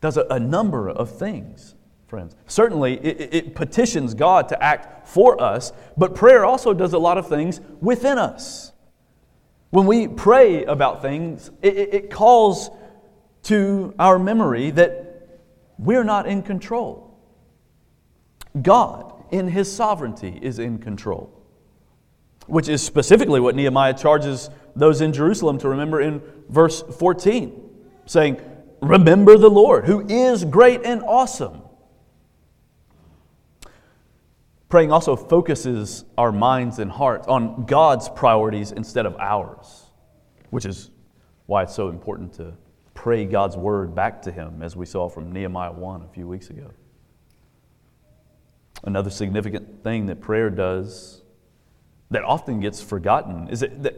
does 0.00 0.16
a, 0.16 0.26
a 0.30 0.40
number 0.40 0.88
of 0.88 1.16
things, 1.18 1.74
friends. 2.06 2.34
Certainly, 2.46 2.94
it, 3.04 3.34
it 3.34 3.54
petitions 3.54 4.14
God 4.14 4.48
to 4.48 4.62
act 4.62 5.06
for 5.06 5.40
us, 5.40 5.72
but 5.96 6.14
prayer 6.14 6.44
also 6.44 6.72
does 6.72 6.92
a 6.92 6.98
lot 6.98 7.18
of 7.18 7.28
things 7.28 7.60
within 7.80 8.18
us. 8.18 8.72
When 9.76 9.84
we 9.84 10.08
pray 10.08 10.64
about 10.64 11.02
things, 11.02 11.50
it, 11.60 11.76
it 11.76 12.10
calls 12.10 12.70
to 13.42 13.94
our 13.98 14.18
memory 14.18 14.70
that 14.70 15.42
we're 15.76 16.02
not 16.02 16.26
in 16.26 16.42
control. 16.42 17.14
God, 18.62 19.12
in 19.30 19.48
His 19.48 19.70
sovereignty, 19.70 20.38
is 20.40 20.60
in 20.60 20.78
control, 20.78 21.30
which 22.46 22.70
is 22.70 22.82
specifically 22.82 23.38
what 23.38 23.54
Nehemiah 23.54 23.92
charges 23.92 24.48
those 24.74 25.02
in 25.02 25.12
Jerusalem 25.12 25.58
to 25.58 25.68
remember 25.68 26.00
in 26.00 26.22
verse 26.48 26.80
14, 26.80 27.60
saying, 28.06 28.40
Remember 28.80 29.36
the 29.36 29.50
Lord, 29.50 29.84
who 29.84 30.06
is 30.08 30.46
great 30.46 30.86
and 30.86 31.02
awesome 31.02 31.60
Praying 34.76 34.92
also 34.92 35.16
focuses 35.16 36.04
our 36.18 36.30
minds 36.30 36.80
and 36.80 36.90
hearts 36.90 37.26
on 37.28 37.64
God's 37.64 38.10
priorities 38.10 38.72
instead 38.72 39.06
of 39.06 39.16
ours, 39.16 39.84
which 40.50 40.66
is 40.66 40.90
why 41.46 41.62
it's 41.62 41.74
so 41.74 41.88
important 41.88 42.34
to 42.34 42.52
pray 42.92 43.24
God's 43.24 43.56
word 43.56 43.94
back 43.94 44.20
to 44.20 44.30
Him, 44.30 44.62
as 44.62 44.76
we 44.76 44.84
saw 44.84 45.08
from 45.08 45.32
Nehemiah 45.32 45.72
1 45.72 46.02
a 46.02 46.08
few 46.08 46.28
weeks 46.28 46.50
ago. 46.50 46.70
Another 48.84 49.08
significant 49.08 49.82
thing 49.82 50.04
that 50.04 50.20
prayer 50.20 50.50
does 50.50 51.22
that 52.10 52.22
often 52.24 52.60
gets 52.60 52.82
forgotten 52.82 53.48
is 53.48 53.60
that, 53.60 53.94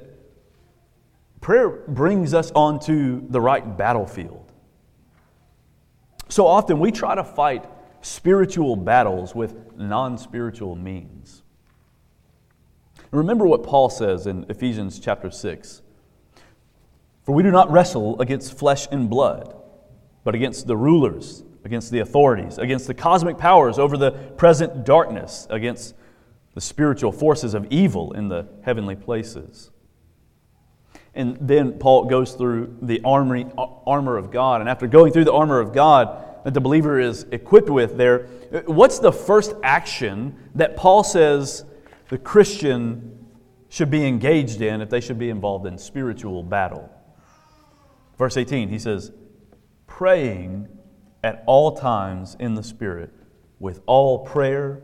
prayer 1.40 1.70
brings 1.70 2.32
us 2.34 2.52
onto 2.52 3.28
the 3.30 3.40
right 3.40 3.76
battlefield. 3.76 4.52
So 6.28 6.46
often 6.46 6.78
we 6.78 6.92
try 6.92 7.16
to 7.16 7.24
fight 7.24 7.64
spiritual 8.00 8.76
battles 8.76 9.34
with 9.34 9.76
non 9.76 10.18
spiritual 10.18 10.76
means. 10.76 11.42
Remember 13.10 13.46
what 13.46 13.62
Paul 13.62 13.88
says 13.88 14.26
in 14.26 14.44
Ephesians 14.48 14.98
chapter 14.98 15.30
6 15.30 15.82
For 17.24 17.34
we 17.34 17.42
do 17.42 17.50
not 17.50 17.70
wrestle 17.70 18.20
against 18.20 18.58
flesh 18.58 18.86
and 18.90 19.08
blood, 19.08 19.54
but 20.24 20.34
against 20.34 20.66
the 20.66 20.76
rulers, 20.76 21.42
against 21.64 21.90
the 21.90 22.00
authorities, 22.00 22.58
against 22.58 22.86
the 22.86 22.94
cosmic 22.94 23.38
powers 23.38 23.78
over 23.78 23.96
the 23.96 24.10
present 24.10 24.84
darkness, 24.84 25.46
against 25.48 25.94
the 26.54 26.60
spiritual 26.60 27.12
forces 27.12 27.54
of 27.54 27.66
evil 27.70 28.12
in 28.12 28.28
the 28.28 28.46
heavenly 28.62 28.96
places. 28.96 29.70
And 31.14 31.36
then 31.40 31.78
Paul 31.78 32.04
goes 32.04 32.34
through 32.34 32.76
the 32.82 33.00
armor 33.04 34.16
of 34.16 34.30
God. 34.30 34.60
And 34.60 34.68
after 34.68 34.86
going 34.86 35.12
through 35.12 35.24
the 35.24 35.32
armor 35.32 35.58
of 35.58 35.72
God 35.72 36.24
that 36.48 36.54
the 36.54 36.62
believer 36.62 36.98
is 36.98 37.26
equipped 37.30 37.68
with 37.68 37.98
there, 37.98 38.20
what's 38.64 39.00
the 39.00 39.12
first 39.12 39.52
action 39.62 40.34
that 40.54 40.78
Paul 40.78 41.04
says 41.04 41.66
the 42.08 42.16
Christian 42.16 43.26
should 43.68 43.90
be 43.90 44.06
engaged 44.06 44.62
in 44.62 44.80
if 44.80 44.88
they 44.88 45.02
should 45.02 45.18
be 45.18 45.28
involved 45.28 45.66
in 45.66 45.76
spiritual 45.76 46.42
battle? 46.42 46.90
Verse 48.16 48.38
18, 48.38 48.70
he 48.70 48.78
says, 48.78 49.12
praying 49.86 50.68
at 51.22 51.44
all 51.44 51.76
times 51.76 52.34
in 52.40 52.54
the 52.54 52.62
Spirit 52.62 53.12
with 53.58 53.82
all 53.84 54.20
prayer 54.24 54.80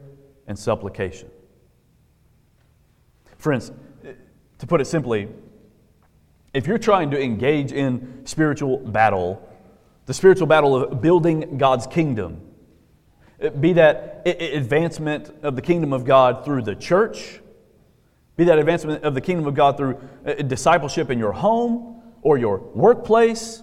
and 0.47 0.59
supplication. 0.59 1.31
Friends, 3.39 3.73
to 4.59 4.67
put 4.67 4.83
it 4.83 4.85
simply, 4.85 5.31
if 6.53 6.67
you're 6.67 6.77
trying 6.77 7.11
to 7.13 7.19
engage 7.19 7.73
in 7.73 8.21
spiritual 8.27 8.77
battle, 8.77 9.49
the 10.07 10.15
spiritual 10.15 10.47
battle 10.47 10.77
of 10.77 11.01
building 11.01 11.59
God's 11.59 11.87
kingdom, 11.87 12.41
be 13.61 13.75
that 13.75 14.23
advancement 14.27 15.33
of 15.43 15.57
the 15.57 15.63
kingdom 15.63 15.93
of 15.93 16.05
God 16.05 16.45
through 16.45 16.63
the 16.63 16.75
church, 16.75 17.41
be 18.37 18.45
that 18.45 18.59
advancement 18.59 19.05
of 19.05 19.15
the 19.15 19.21
kingdom 19.21 19.47
of 19.47 19.55
God 19.55 19.77
through 19.77 20.01
uh, 20.27 20.35
discipleship 20.35 21.11
in 21.11 21.19
your 21.19 21.33
home 21.33 22.03
or 22.23 22.37
your 22.39 22.59
workplace, 22.59 23.63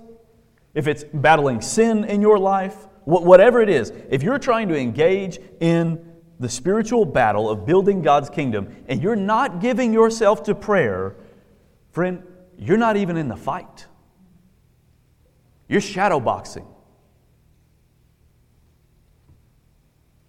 if 0.73 0.88
it's 0.88 1.04
battling 1.13 1.62
sin 1.62 2.06
in 2.06 2.21
your 2.21 2.39
life, 2.39 2.88
whatever 3.04 3.62
it 3.62 3.69
is, 3.69 3.91
if 4.10 4.23
you're 4.23 4.39
trying 4.39 4.69
to 4.69 4.77
engage 4.77 5.39
in 5.60 6.13
the 6.39 6.47
spiritual 6.47 7.06
battle 7.06 7.49
of 7.49 7.65
building 7.65 8.01
God's 8.01 8.30
kingdom 8.30 8.75
and 8.88 9.01
you're 9.01 9.15
not 9.15 9.60
giving 9.60 9.91
yourself 9.93 10.43
to 10.43 10.56
prayer, 10.56 11.15
friend, 11.91 12.23
you're 12.58 12.77
not 12.77 12.95
even 12.95 13.17
in 13.17 13.27
the 13.27 13.36
fight. 13.36 13.86
You're 15.71 15.79
shadow 15.79 16.19
boxing. 16.19 16.65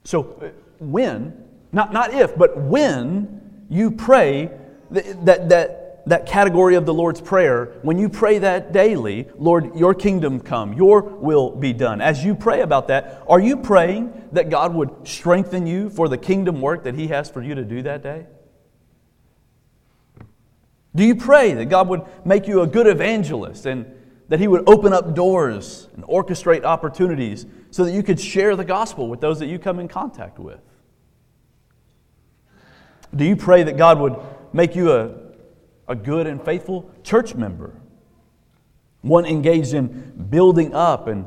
So, 0.05 0.37
uh, 0.41 0.51
when, 0.79 1.37
not, 1.73 1.93
not 1.93 2.15
if, 2.15 2.39
but 2.39 2.57
when 2.57 3.67
you 3.69 3.91
pray 3.91 4.53
that, 4.93 5.49
that, 5.49 6.07
that 6.07 6.27
category 6.27 6.77
of 6.77 6.87
the 6.87 6.95
Lord's 6.95 7.21
Prayer, 7.21 7.73
when 7.83 7.99
you 7.99 8.09
pray 8.09 8.39
that 8.39 8.73
daily, 8.73 9.27
Lord, 9.37 9.75
your 9.75 9.95
kingdom 9.95 10.39
come, 10.39 10.75
your 10.75 11.03
will 11.03 11.51
be 11.51 11.73
done. 11.73 12.01
As 12.01 12.25
you 12.25 12.37
pray 12.37 12.61
about 12.61 12.87
that, 12.87 13.25
are 13.27 13.41
you 13.41 13.57
praying 13.57 14.13
that 14.31 14.49
God 14.49 14.73
would 14.73 14.91
strengthen 15.09 15.67
you 15.67 15.91
for 15.91 16.09
the 16.09 16.19
kingdom 16.19 16.61
work 16.61 16.85
that 16.85 16.95
He 16.95 17.09
has 17.09 17.29
for 17.29 17.43
you 17.43 17.57
to 17.57 17.65
do 17.65 17.83
that 17.83 18.05
day? 18.05 18.27
Do 20.95 21.03
you 21.03 21.17
pray 21.17 21.53
that 21.55 21.65
God 21.65 21.89
would 21.89 22.03
make 22.25 22.47
you 22.47 22.61
a 22.61 22.67
good 22.69 22.87
evangelist 22.87 23.67
and 23.67 23.93
that 24.33 24.41
He 24.41 24.49
would 24.49 24.67
open 24.67 24.95
up 24.95 25.15
doors 25.15 25.89
and 25.95 26.05
orchestrate 26.05 26.65
opportunities 26.65 27.45
so 27.71 27.85
that 27.85 27.93
you 27.93 28.03
could 28.03 28.19
share 28.19 28.57
the 28.57 28.65
gospel 28.65 29.07
with 29.07 29.21
those 29.21 29.39
that 29.41 29.47
you 29.47 29.59
come 29.59 29.79
in 29.79 29.89
contact 29.89 30.39
with? 30.39 30.59
Do 33.15 33.27
you 33.27 33.37
pray 33.37 33.63
that 33.65 33.77
God 33.77 34.01
would 34.01 34.17
make 34.55 34.75
you 34.75 34.91
a, 34.91 35.15
a 35.87 35.95
good 35.95 36.27
and 36.27 36.43
faithful 36.43 36.91
church 37.03 37.35
member? 37.35 37.75
One 39.03 39.27
engaged 39.27 39.75
in 39.75 40.27
building 40.31 40.73
up 40.75 41.09
and 41.09 41.27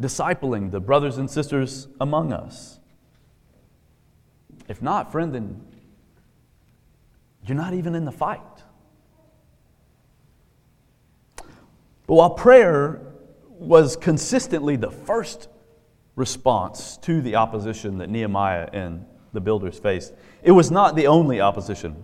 discipling 0.00 0.72
the 0.72 0.80
brothers 0.80 1.18
and 1.18 1.30
sisters 1.30 1.86
among 2.00 2.32
us? 2.32 2.80
If 4.66 4.82
not, 4.82 5.12
friend, 5.12 5.32
then 5.32 5.64
you're 7.46 7.56
not 7.56 7.74
even 7.74 7.94
in 7.94 8.04
the 8.04 8.10
fight. 8.10 8.40
But 12.10 12.16
while 12.16 12.30
prayer 12.30 13.02
was 13.50 13.94
consistently 13.96 14.74
the 14.74 14.90
first 14.90 15.46
response 16.16 16.96
to 17.02 17.22
the 17.22 17.36
opposition 17.36 17.98
that 17.98 18.10
Nehemiah 18.10 18.68
and 18.72 19.06
the 19.32 19.40
builders 19.40 19.78
faced, 19.78 20.14
it 20.42 20.50
was 20.50 20.72
not 20.72 20.96
the 20.96 21.06
only 21.06 21.40
opposition. 21.40 22.02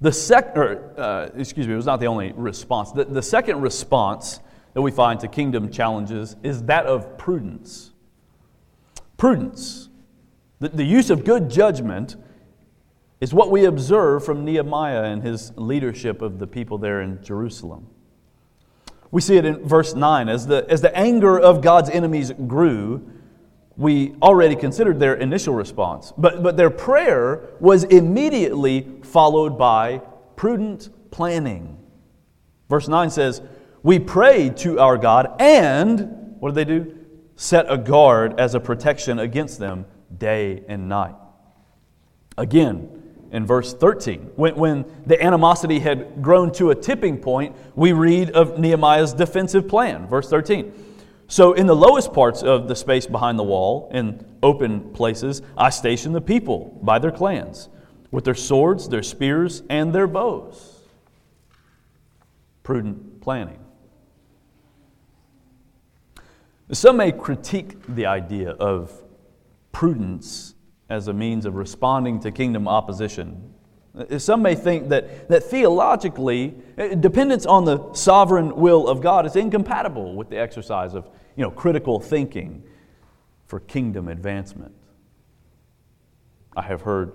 The 0.00 0.10
sec- 0.10 0.56
or, 0.56 0.94
uh, 0.98 1.28
excuse 1.36 1.66
me, 1.66 1.74
it 1.74 1.76
was 1.76 1.84
not 1.84 2.00
the 2.00 2.06
only 2.06 2.32
response. 2.32 2.90
The, 2.92 3.04
the 3.04 3.20
second 3.20 3.60
response 3.60 4.40
that 4.72 4.80
we 4.80 4.90
find 4.90 5.20
to 5.20 5.28
kingdom 5.28 5.70
challenges 5.70 6.36
is 6.42 6.62
that 6.62 6.86
of 6.86 7.18
prudence. 7.18 7.92
Prudence, 9.18 9.90
the, 10.58 10.70
the 10.70 10.84
use 10.84 11.10
of 11.10 11.26
good 11.26 11.50
judgment, 11.50 12.16
is 13.20 13.34
what 13.34 13.50
we 13.50 13.66
observe 13.66 14.24
from 14.24 14.46
Nehemiah 14.46 15.02
and 15.02 15.22
his 15.22 15.52
leadership 15.56 16.22
of 16.22 16.38
the 16.38 16.46
people 16.46 16.78
there 16.78 17.02
in 17.02 17.22
Jerusalem. 17.22 17.86
We 19.10 19.20
see 19.20 19.36
it 19.36 19.44
in 19.44 19.66
verse 19.66 19.94
9. 19.94 20.28
As 20.28 20.46
the, 20.46 20.64
as 20.68 20.82
the 20.82 20.96
anger 20.96 21.38
of 21.38 21.62
God's 21.62 21.90
enemies 21.90 22.32
grew, 22.46 23.10
we 23.76 24.14
already 24.22 24.54
considered 24.54 25.00
their 25.00 25.14
initial 25.14 25.54
response. 25.54 26.12
But, 26.16 26.42
but 26.42 26.56
their 26.56 26.70
prayer 26.70 27.48
was 27.60 27.84
immediately 27.84 28.86
followed 29.02 29.58
by 29.58 30.02
prudent 30.36 30.90
planning. 31.10 31.78
Verse 32.68 32.88
9 32.88 33.10
says, 33.10 33.42
We 33.82 33.98
prayed 33.98 34.56
to 34.58 34.78
our 34.78 34.96
God, 34.96 35.34
and 35.40 36.36
what 36.38 36.54
did 36.54 36.68
they 36.68 36.72
do? 36.72 36.96
Set 37.36 37.66
a 37.68 37.78
guard 37.78 38.38
as 38.38 38.54
a 38.54 38.60
protection 38.60 39.18
against 39.18 39.58
them 39.58 39.86
day 40.16 40.62
and 40.68 40.88
night. 40.88 41.14
Again, 42.36 42.99
in 43.32 43.46
verse 43.46 43.72
13. 43.74 44.32
When, 44.36 44.56
when 44.56 44.84
the 45.06 45.22
animosity 45.22 45.78
had 45.78 46.22
grown 46.22 46.52
to 46.52 46.70
a 46.70 46.74
tipping 46.74 47.18
point, 47.18 47.56
we 47.74 47.92
read 47.92 48.30
of 48.30 48.58
Nehemiah's 48.58 49.12
defensive 49.12 49.68
plan. 49.68 50.06
Verse 50.06 50.28
13. 50.28 50.72
So, 51.28 51.52
in 51.52 51.68
the 51.68 51.76
lowest 51.76 52.12
parts 52.12 52.42
of 52.42 52.66
the 52.66 52.74
space 52.74 53.06
behind 53.06 53.38
the 53.38 53.44
wall, 53.44 53.88
in 53.94 54.26
open 54.42 54.92
places, 54.92 55.42
I 55.56 55.70
stationed 55.70 56.12
the 56.12 56.20
people 56.20 56.76
by 56.82 56.98
their 56.98 57.12
clans, 57.12 57.68
with 58.10 58.24
their 58.24 58.34
swords, 58.34 58.88
their 58.88 59.04
spears, 59.04 59.62
and 59.70 59.92
their 59.92 60.08
bows. 60.08 60.80
Prudent 62.64 63.20
planning. 63.20 63.60
Some 66.72 66.96
may 66.96 67.12
critique 67.12 67.76
the 67.88 68.06
idea 68.06 68.50
of 68.50 68.92
prudence 69.70 70.54
as 70.90 71.06
a 71.06 71.12
means 71.12 71.46
of 71.46 71.54
responding 71.54 72.20
to 72.20 72.32
kingdom 72.32 72.68
opposition. 72.68 73.54
Some 74.18 74.42
may 74.42 74.54
think 74.54 74.88
that, 74.90 75.28
that 75.28 75.44
theologically, 75.44 76.54
eh, 76.78 76.94
dependence 76.94 77.46
on 77.46 77.64
the 77.64 77.92
sovereign 77.92 78.56
will 78.56 78.88
of 78.88 79.00
God 79.00 79.26
is 79.26 79.34
incompatible 79.34 80.14
with 80.14 80.30
the 80.30 80.38
exercise 80.38 80.94
of 80.94 81.08
you 81.36 81.42
know, 81.42 81.50
critical 81.50 81.98
thinking 81.98 82.62
for 83.46 83.60
kingdom 83.60 84.08
advancement. 84.08 84.74
I 86.56 86.62
have 86.62 86.82
heard 86.82 87.12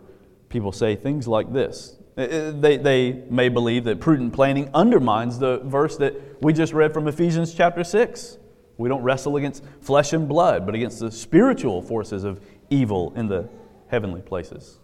people 0.50 0.72
say 0.72 0.96
things 0.96 1.28
like 1.28 1.52
this. 1.54 1.98
Eh, 2.18 2.24
eh, 2.24 2.52
they, 2.54 2.78
they 2.78 3.24
may 3.30 3.50
believe 3.50 3.86
that 3.86 4.00
prudent 4.00 4.34
planning 4.34 4.70
undermines 4.74 5.40
the 5.40 5.60
verse 5.60 5.98
that 5.98 6.42
we 6.42 6.52
just 6.54 6.74
read 6.74 6.94
from 6.94 7.08
Ephesians 7.08 7.54
chapter 7.54 7.84
6. 7.84 8.38
We 8.78 8.90
don't 8.90 9.02
wrestle 9.02 9.38
against 9.38 9.64
flesh 9.80 10.12
and 10.12 10.28
blood, 10.28 10.66
but 10.66 10.76
against 10.76 11.00
the 11.00 11.12
spiritual 11.12 11.82
forces 11.82 12.26
of 12.26 12.42
evil 12.70 13.14
in 13.16 13.28
the 13.28 13.48
heavenly 13.88 14.22
places. 14.22 14.80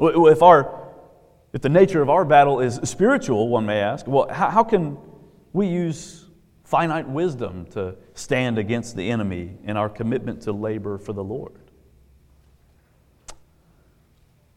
If, 0.00 0.42
our, 0.42 0.88
if 1.52 1.60
the 1.60 1.68
nature 1.68 2.02
of 2.02 2.10
our 2.10 2.24
battle 2.24 2.60
is 2.60 2.80
spiritual, 2.84 3.48
one 3.48 3.66
may 3.66 3.80
ask, 3.80 4.06
well, 4.06 4.28
how, 4.28 4.64
can 4.64 4.98
we 5.52 5.66
use 5.66 6.26
finite 6.64 7.08
wisdom 7.08 7.66
to 7.66 7.96
stand 8.14 8.58
against 8.58 8.96
the 8.96 9.10
enemy 9.10 9.56
in 9.64 9.76
our 9.76 9.88
commitment 9.88 10.42
to 10.42 10.52
labor 10.52 10.98
for 10.98 11.12
the 11.12 11.24
Lord? 11.24 11.58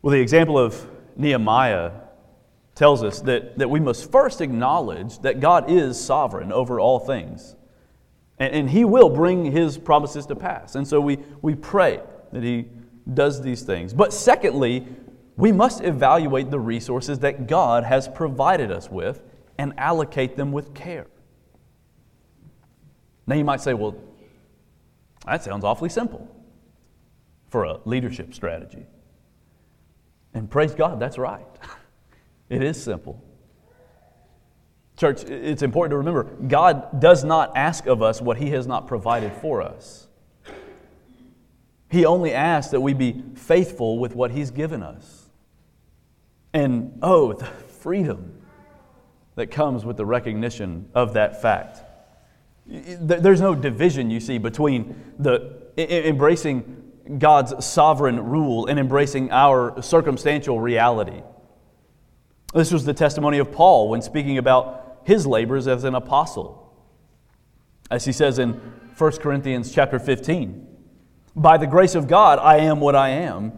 Well, 0.01 0.11
the 0.11 0.21
example 0.21 0.57
of 0.57 0.87
Nehemiah 1.15 1.91
tells 2.75 3.03
us 3.03 3.21
that, 3.21 3.57
that 3.57 3.69
we 3.69 3.79
must 3.79 4.11
first 4.11 4.41
acknowledge 4.41 5.19
that 5.19 5.39
God 5.39 5.71
is 5.71 5.99
sovereign 5.99 6.51
over 6.51 6.79
all 6.79 6.99
things. 6.99 7.55
And, 8.37 8.53
and 8.53 8.69
He 8.69 8.85
will 8.85 9.09
bring 9.09 9.51
His 9.51 9.77
promises 9.77 10.25
to 10.27 10.35
pass. 10.35 10.75
And 10.75 10.87
so 10.87 10.99
we, 11.01 11.17
we 11.41 11.55
pray 11.55 12.01
that 12.31 12.43
He 12.43 12.67
does 13.13 13.41
these 13.41 13.61
things. 13.61 13.93
But 13.93 14.13
secondly, 14.13 14.87
we 15.37 15.51
must 15.51 15.81
evaluate 15.81 16.49
the 16.49 16.59
resources 16.59 17.19
that 17.19 17.47
God 17.47 17.83
has 17.83 18.07
provided 18.07 18.71
us 18.71 18.89
with 18.89 19.21
and 19.57 19.73
allocate 19.77 20.37
them 20.37 20.51
with 20.51 20.73
care. 20.73 21.07
Now 23.27 23.35
you 23.35 23.43
might 23.43 23.61
say, 23.61 23.73
well, 23.73 23.95
that 25.25 25.43
sounds 25.43 25.63
awfully 25.63 25.89
simple 25.89 26.27
for 27.49 27.63
a 27.63 27.79
leadership 27.85 28.33
strategy. 28.33 28.85
And 30.33 30.49
praise 30.49 30.75
God, 30.75 30.99
that's 30.99 31.17
right. 31.17 31.45
It 32.47 32.61
is 32.61 32.81
simple. 32.81 33.23
Church, 34.97 35.23
it's 35.23 35.63
important 35.63 35.91
to 35.91 35.97
remember 35.97 36.25
God 36.47 37.01
does 37.01 37.23
not 37.23 37.57
ask 37.57 37.87
of 37.87 38.03
us 38.03 38.21
what 38.21 38.37
He 38.37 38.51
has 38.51 38.67
not 38.67 38.87
provided 38.87 39.33
for 39.33 39.63
us. 39.63 40.04
He 41.95 42.05
only 42.05 42.33
asks 42.33 42.71
that 42.71 42.81
we 42.81 42.93
be 42.93 43.23
faithful 43.35 43.99
with 43.99 44.15
what 44.15 44.31
He's 44.31 44.51
given 44.51 44.83
us. 44.83 45.29
And 46.53 46.99
oh, 47.01 47.31
the 47.39 47.45
freedom 47.45 48.41
that 49.35 49.47
comes 49.47 49.85
with 49.85 49.95
the 49.95 50.05
recognition 50.05 50.89
of 50.93 51.13
that 51.13 51.41
fact. 51.41 51.79
There's 52.67 53.39
no 53.39 53.55
division, 53.55 54.11
you 54.11 54.19
see, 54.19 54.37
between 54.39 55.13
the 55.17 55.61
embracing 55.77 56.91
God's 57.17 57.65
sovereign 57.65 58.25
rule 58.25 58.65
and 58.65 58.77
embracing 58.77 59.31
our 59.31 59.81
circumstantial 59.81 60.59
reality. 60.59 61.21
This 62.53 62.73
was 62.73 62.83
the 62.83 62.93
testimony 62.93 63.37
of 63.37 63.53
Paul 63.53 63.87
when 63.87 64.01
speaking 64.01 64.37
about 64.37 64.99
his 65.05 65.25
labors 65.25 65.65
as 65.65 65.85
an 65.85 65.95
apostle. 65.95 66.73
As 67.89 68.03
he 68.03 68.11
says 68.11 68.37
in 68.37 68.53
1 68.97 69.11
Corinthians 69.13 69.73
chapter 69.73 69.97
15, 69.97 70.74
by 71.35 71.57
the 71.57 71.67
grace 71.67 71.95
of 71.95 72.07
God 72.07 72.39
I 72.39 72.57
am 72.57 72.79
what 72.79 72.95
I 72.95 73.09
am, 73.09 73.53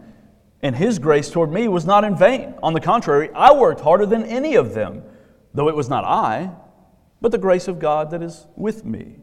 and 0.62 0.74
his 0.74 0.98
grace 0.98 1.30
toward 1.30 1.52
me 1.52 1.68
was 1.68 1.84
not 1.84 2.04
in 2.04 2.16
vain. 2.16 2.54
On 2.62 2.72
the 2.72 2.80
contrary, 2.80 3.30
I 3.34 3.52
worked 3.52 3.80
harder 3.80 4.06
than 4.06 4.24
any 4.24 4.56
of 4.56 4.74
them, 4.74 5.02
though 5.54 5.68
it 5.68 5.76
was 5.76 5.88
not 5.88 6.04
I, 6.04 6.50
but 7.20 7.32
the 7.32 7.38
grace 7.38 7.68
of 7.68 7.78
God 7.78 8.10
that 8.10 8.22
is 8.22 8.46
with 8.56 8.84
me. 8.84 9.16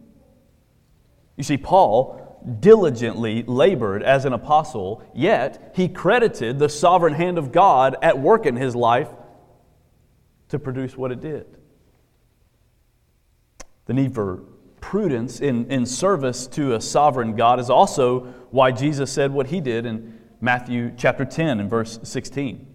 You 1.36 1.44
see, 1.44 1.58
Paul 1.58 2.22
diligently 2.60 3.44
labored 3.44 4.04
as 4.04 4.26
an 4.26 4.34
apostle, 4.34 5.04
yet 5.14 5.74
he 5.76 5.88
credited 5.88 6.60
the 6.60 6.70
sovereign 6.70 7.14
hand 7.14 7.38
of 7.38 7.52
God 7.52 7.98
at 8.02 8.20
work 8.20 8.46
in 8.46 8.56
his 8.56 8.76
life 8.76 9.10
to 10.50 10.60
produce 10.60 10.96
what 10.96 11.12
it 11.12 11.22
did. 11.22 11.58
The 13.86 13.94
need 13.94 14.14
for 14.14 14.44
prudence 14.86 15.40
in, 15.40 15.70
in 15.72 15.84
service 15.84 16.46
to 16.46 16.76
a 16.76 16.80
sovereign 16.80 17.36
God 17.36 17.60
is 17.60 17.72
also 17.72 18.20
why 18.52 18.72
Jesus 18.72 19.12
said 19.12 19.32
what 19.32 19.48
he 19.48 19.60
did 19.60 19.84
in 19.84 20.20
Matthew 20.40 20.94
chapter 20.96 21.26
10 21.26 21.60
and 21.60 21.68
verse 21.68 21.98
16. 22.04 22.68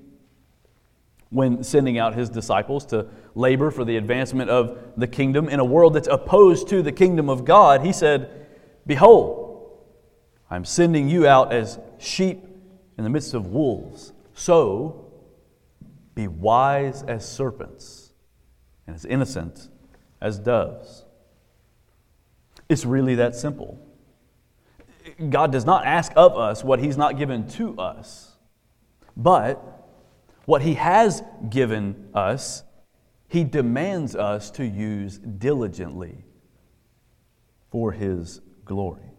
When 1.29 1.63
sending 1.63 1.99
out 1.99 2.15
his 2.15 2.29
disciples 2.29 2.85
to 2.87 3.07
labor 3.37 3.71
for 3.71 3.85
the 3.85 3.97
advancement 3.97 4.51
of 4.51 4.77
the 4.97 5.07
kingdom 5.07 5.49
in 5.49 5.61
a 5.61 5.65
world 5.65 5.95
that's 5.95 6.09
opposed 6.09 6.67
to 6.71 6.83
the 6.83 6.91
kingdom 6.91 7.31
of 7.31 7.45
God, 7.45 7.83
he 7.83 7.93
said, 7.93 8.49
Behold, 8.89 9.79
I'm 10.51 10.65
sending 10.65 11.09
you 11.09 11.29
out 11.29 11.53
as 11.53 11.79
sheep 11.99 12.45
in 12.99 13.05
the 13.05 13.11
midst 13.11 13.35
of 13.35 13.47
wolves. 13.47 14.13
So 14.35 15.13
be 16.17 16.27
wise 16.27 17.05
as 17.05 17.27
serpents 17.27 18.11
and 18.89 18.97
as 18.97 19.05
innocent 19.05 19.69
as 20.21 20.41
doves. 20.41 21.00
It's 22.71 22.85
really 22.85 23.17
that 23.17 23.35
simple. 23.35 23.85
God 25.29 25.51
does 25.51 25.67
not 25.67 25.85
ask 25.85 26.13
of 26.15 26.39
us 26.39 26.63
what 26.63 26.79
He's 26.79 26.97
not 26.97 27.19
given 27.19 27.49
to 27.49 27.77
us, 27.77 28.37
but 29.17 29.89
what 30.45 30.63
He 30.63 30.75
has 30.75 31.25
given 31.49 32.11
us, 32.15 32.63
He 33.27 33.43
demands 33.43 34.15
us 34.15 34.53
to 34.53 34.65
use 34.65 35.19
diligently 35.19 36.25
for 37.73 37.91
His 37.91 38.41
glory. 38.65 39.11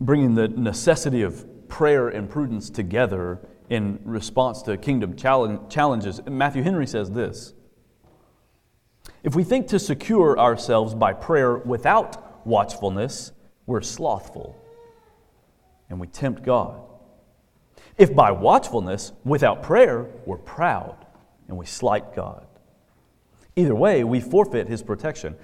Bringing 0.00 0.34
the 0.34 0.48
necessity 0.48 1.22
of 1.22 1.68
prayer 1.68 2.08
and 2.08 2.28
prudence 2.28 2.68
together 2.68 3.46
in 3.70 4.00
response 4.04 4.60
to 4.62 4.76
kingdom 4.76 5.14
challenges. 5.16 6.20
Matthew 6.28 6.64
Henry 6.64 6.88
says 6.88 7.12
this 7.12 7.54
If 9.24 9.34
we 9.34 9.42
think 9.42 9.66
to 9.68 9.80
secure 9.80 10.38
ourselves 10.38 10.94
by 10.94 11.12
prayer 11.12 11.56
without 11.56 12.46
watchfulness, 12.46 13.32
we're 13.66 13.80
slothful 13.80 14.56
and 15.90 15.98
we 15.98 16.06
tempt 16.06 16.44
God. 16.44 16.80
If 17.98 18.14
by 18.14 18.30
watchfulness 18.30 19.12
without 19.24 19.62
prayer, 19.62 20.06
we're 20.26 20.38
proud 20.38 21.04
and 21.48 21.56
we 21.56 21.66
slight 21.66 22.14
God. 22.14 22.46
Either 23.56 23.74
way, 23.74 24.04
we 24.04 24.20
forfeit 24.20 24.68
his 24.68 24.82
protection. 24.82 25.36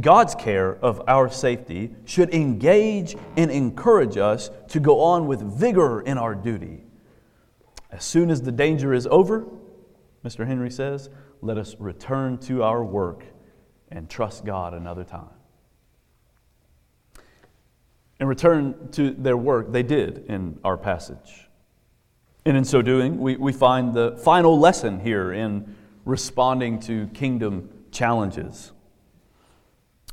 God's 0.00 0.34
care 0.34 0.76
of 0.76 1.02
our 1.08 1.28
safety 1.28 1.94
should 2.06 2.32
engage 2.32 3.16
and 3.36 3.50
encourage 3.50 4.16
us 4.16 4.50
to 4.68 4.80
go 4.80 5.00
on 5.00 5.26
with 5.26 5.42
vigor 5.42 6.00
in 6.00 6.16
our 6.16 6.34
duty 6.34 6.84
as 7.94 8.04
soon 8.04 8.28
as 8.28 8.42
the 8.42 8.50
danger 8.50 8.92
is 8.92 9.06
over, 9.06 9.46
Mr. 10.24 10.44
Henry 10.44 10.70
says, 10.70 11.10
let 11.44 11.58
us 11.58 11.76
return 11.78 12.38
to 12.38 12.62
our 12.62 12.82
work 12.82 13.24
and 13.90 14.08
trust 14.08 14.46
God 14.46 14.72
another 14.72 15.04
time. 15.04 15.28
And 18.18 18.28
return 18.28 18.88
to 18.92 19.10
their 19.10 19.36
work, 19.36 19.70
they 19.70 19.82
did 19.82 20.24
in 20.28 20.58
our 20.64 20.78
passage. 20.78 21.48
And 22.46 22.56
in 22.56 22.64
so 22.64 22.80
doing, 22.80 23.20
we, 23.20 23.36
we 23.36 23.52
find 23.52 23.92
the 23.92 24.16
final 24.24 24.58
lesson 24.58 25.00
here 25.00 25.32
in 25.32 25.76
responding 26.06 26.80
to 26.80 27.08
kingdom 27.08 27.68
challenges. 27.90 28.72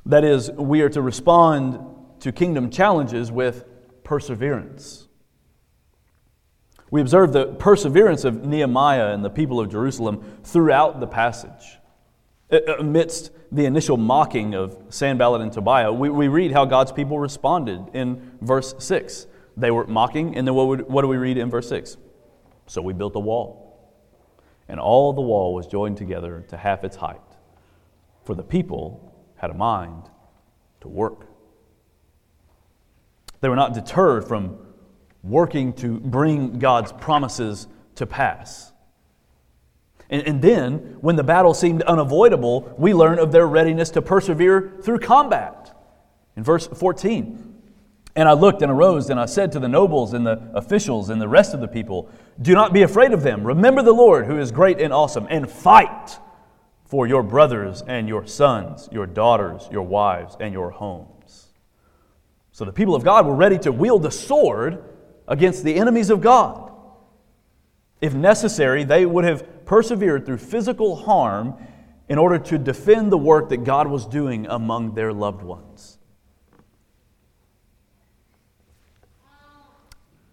That 0.05 0.25
is, 0.25 0.51
we 0.51 0.81
are 0.81 0.89
to 0.89 1.01
respond 1.01 1.79
to 2.19 2.31
kingdom 2.33 2.69
challenges 2.69 3.31
with 3.31 3.63
perseverance. 4.03 5.07
We 6.91 6.99
observe 6.99 7.31
the 7.31 7.47
perseverance 7.47 8.25
of 8.25 8.45
Nehemiah 8.45 9.13
and 9.13 9.23
the 9.23 9.29
people 9.29 9.61
of 9.61 9.71
Jerusalem 9.71 10.39
throughout 10.43 10.99
the 10.99 11.07
passage. 11.07 11.79
Amidst 12.79 13.31
the 13.49 13.65
initial 13.65 13.95
mocking 13.95 14.53
of 14.55 14.77
Sanballat 14.89 15.39
and 15.39 15.53
Tobiah, 15.53 15.93
we, 15.93 16.09
we 16.09 16.27
read 16.27 16.51
how 16.51 16.65
God's 16.65 16.91
people 16.91 17.17
responded 17.17 17.79
in 17.93 18.33
verse 18.41 18.75
6. 18.77 19.25
They 19.55 19.71
were 19.71 19.87
mocking, 19.87 20.35
and 20.35 20.45
then 20.45 20.53
what, 20.53 20.67
would, 20.67 20.81
what 20.89 21.01
do 21.01 21.07
we 21.07 21.15
read 21.15 21.37
in 21.37 21.49
verse 21.49 21.69
6? 21.69 21.95
So 22.67 22.81
we 22.81 22.91
built 22.91 23.15
a 23.15 23.19
wall, 23.19 23.89
and 24.67 24.77
all 24.77 25.13
the 25.13 25.21
wall 25.21 25.53
was 25.53 25.67
joined 25.67 25.95
together 25.95 26.43
to 26.49 26.57
half 26.57 26.83
its 26.83 26.97
height, 26.97 27.21
for 28.25 28.35
the 28.35 28.43
people 28.43 29.13
had 29.37 29.49
a 29.49 29.53
mind 29.53 30.09
to 30.81 30.89
work. 30.89 31.25
They 33.39 33.47
were 33.47 33.55
not 33.55 33.73
deterred 33.73 34.27
from 34.27 34.57
working 35.23 35.73
to 35.73 35.99
bring 35.99 36.59
God's 36.59 36.91
promises 36.91 37.67
to 37.95 38.05
pass. 38.05 38.71
And, 40.09 40.27
and, 40.27 40.41
then, 40.41 40.97
when 40.99 41.15
the 41.15 41.23
battle 41.23 41.53
seemed 41.53 41.83
unavoidable, 41.83 42.73
we 42.77 42.93
learn 42.93 43.17
of 43.17 43.31
their 43.31 43.47
readiness 43.47 43.89
to 43.91 44.01
persevere 44.01 44.73
through 44.81 44.99
combat. 44.99 45.73
In 46.35 46.43
verse 46.43 46.67
14, 46.67 47.51
and 48.15 48.27
I 48.27 48.33
looked 48.33 48.61
and 48.61 48.71
arose, 48.71 49.09
and 49.09 49.19
I 49.19 49.25
said 49.25 49.53
to 49.53 49.59
the 49.59 49.69
nobles 49.69 50.13
and 50.13 50.25
the 50.25 50.51
officials 50.53 51.09
and 51.09 51.21
the 51.21 51.29
rest 51.29 51.53
of 51.53 51.61
the 51.61 51.67
people, 51.67 52.09
Do 52.41 52.53
not 52.53 52.73
be 52.73 52.81
afraid 52.81 53.13
of 53.13 53.23
them. 53.23 53.45
Remember 53.45 53.81
the 53.81 53.93
Lord, 53.93 54.25
who 54.25 54.37
is 54.37 54.51
great 54.51 54.81
and 54.81 54.91
awesome, 54.91 55.27
and 55.29 55.49
fight 55.49 56.19
for 56.83 57.07
your 57.07 57.23
brothers 57.23 57.81
and 57.87 58.09
your 58.09 58.27
sons, 58.27 58.89
your 58.91 59.05
daughters, 59.05 59.69
your 59.71 59.83
wives, 59.83 60.35
and 60.41 60.53
your 60.53 60.71
homes. 60.71 61.47
So 62.51 62.65
the 62.65 62.73
people 62.73 62.95
of 62.95 63.05
God 63.05 63.25
were 63.25 63.35
ready 63.35 63.57
to 63.59 63.71
wield 63.71 64.03
the 64.03 64.11
sword 64.11 64.83
against 65.27 65.63
the 65.63 65.75
enemies 65.75 66.09
of 66.09 66.21
God. 66.21 66.71
If 68.01 68.13
necessary, 68.13 68.83
they 68.83 69.05
would 69.05 69.23
have 69.23 69.65
persevered 69.65 70.25
through 70.25 70.37
physical 70.37 70.95
harm 70.95 71.55
in 72.09 72.17
order 72.17 72.37
to 72.39 72.57
defend 72.57 73.11
the 73.11 73.17
work 73.17 73.49
that 73.49 73.63
God 73.63 73.87
was 73.87 74.05
doing 74.05 74.47
among 74.47 74.95
their 74.95 75.13
loved 75.13 75.43
ones. 75.43 75.97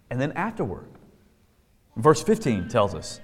And 0.09 0.19
then 0.19 0.31
afterward, 0.33 0.89
verse 1.95 2.21
15 2.23 2.67
tells 2.67 2.95
us 2.95 3.21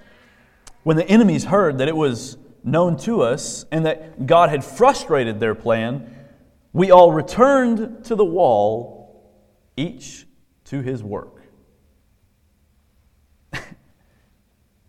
when 0.84 0.96
the 0.96 1.08
enemies 1.08 1.44
heard 1.44 1.78
that 1.78 1.88
it 1.88 1.96
was 1.96 2.38
known 2.62 2.96
to 2.98 3.22
us 3.22 3.64
and 3.72 3.86
that 3.86 4.26
God 4.26 4.50
had 4.50 4.64
frustrated 4.64 5.40
their 5.40 5.54
plan, 5.54 6.14
we 6.72 6.90
all 6.90 7.12
returned 7.12 8.04
to 8.04 8.14
the 8.14 8.24
wall, 8.24 9.32
each 9.76 10.26
to 10.66 10.80
his 10.80 11.02
work. 11.02 11.35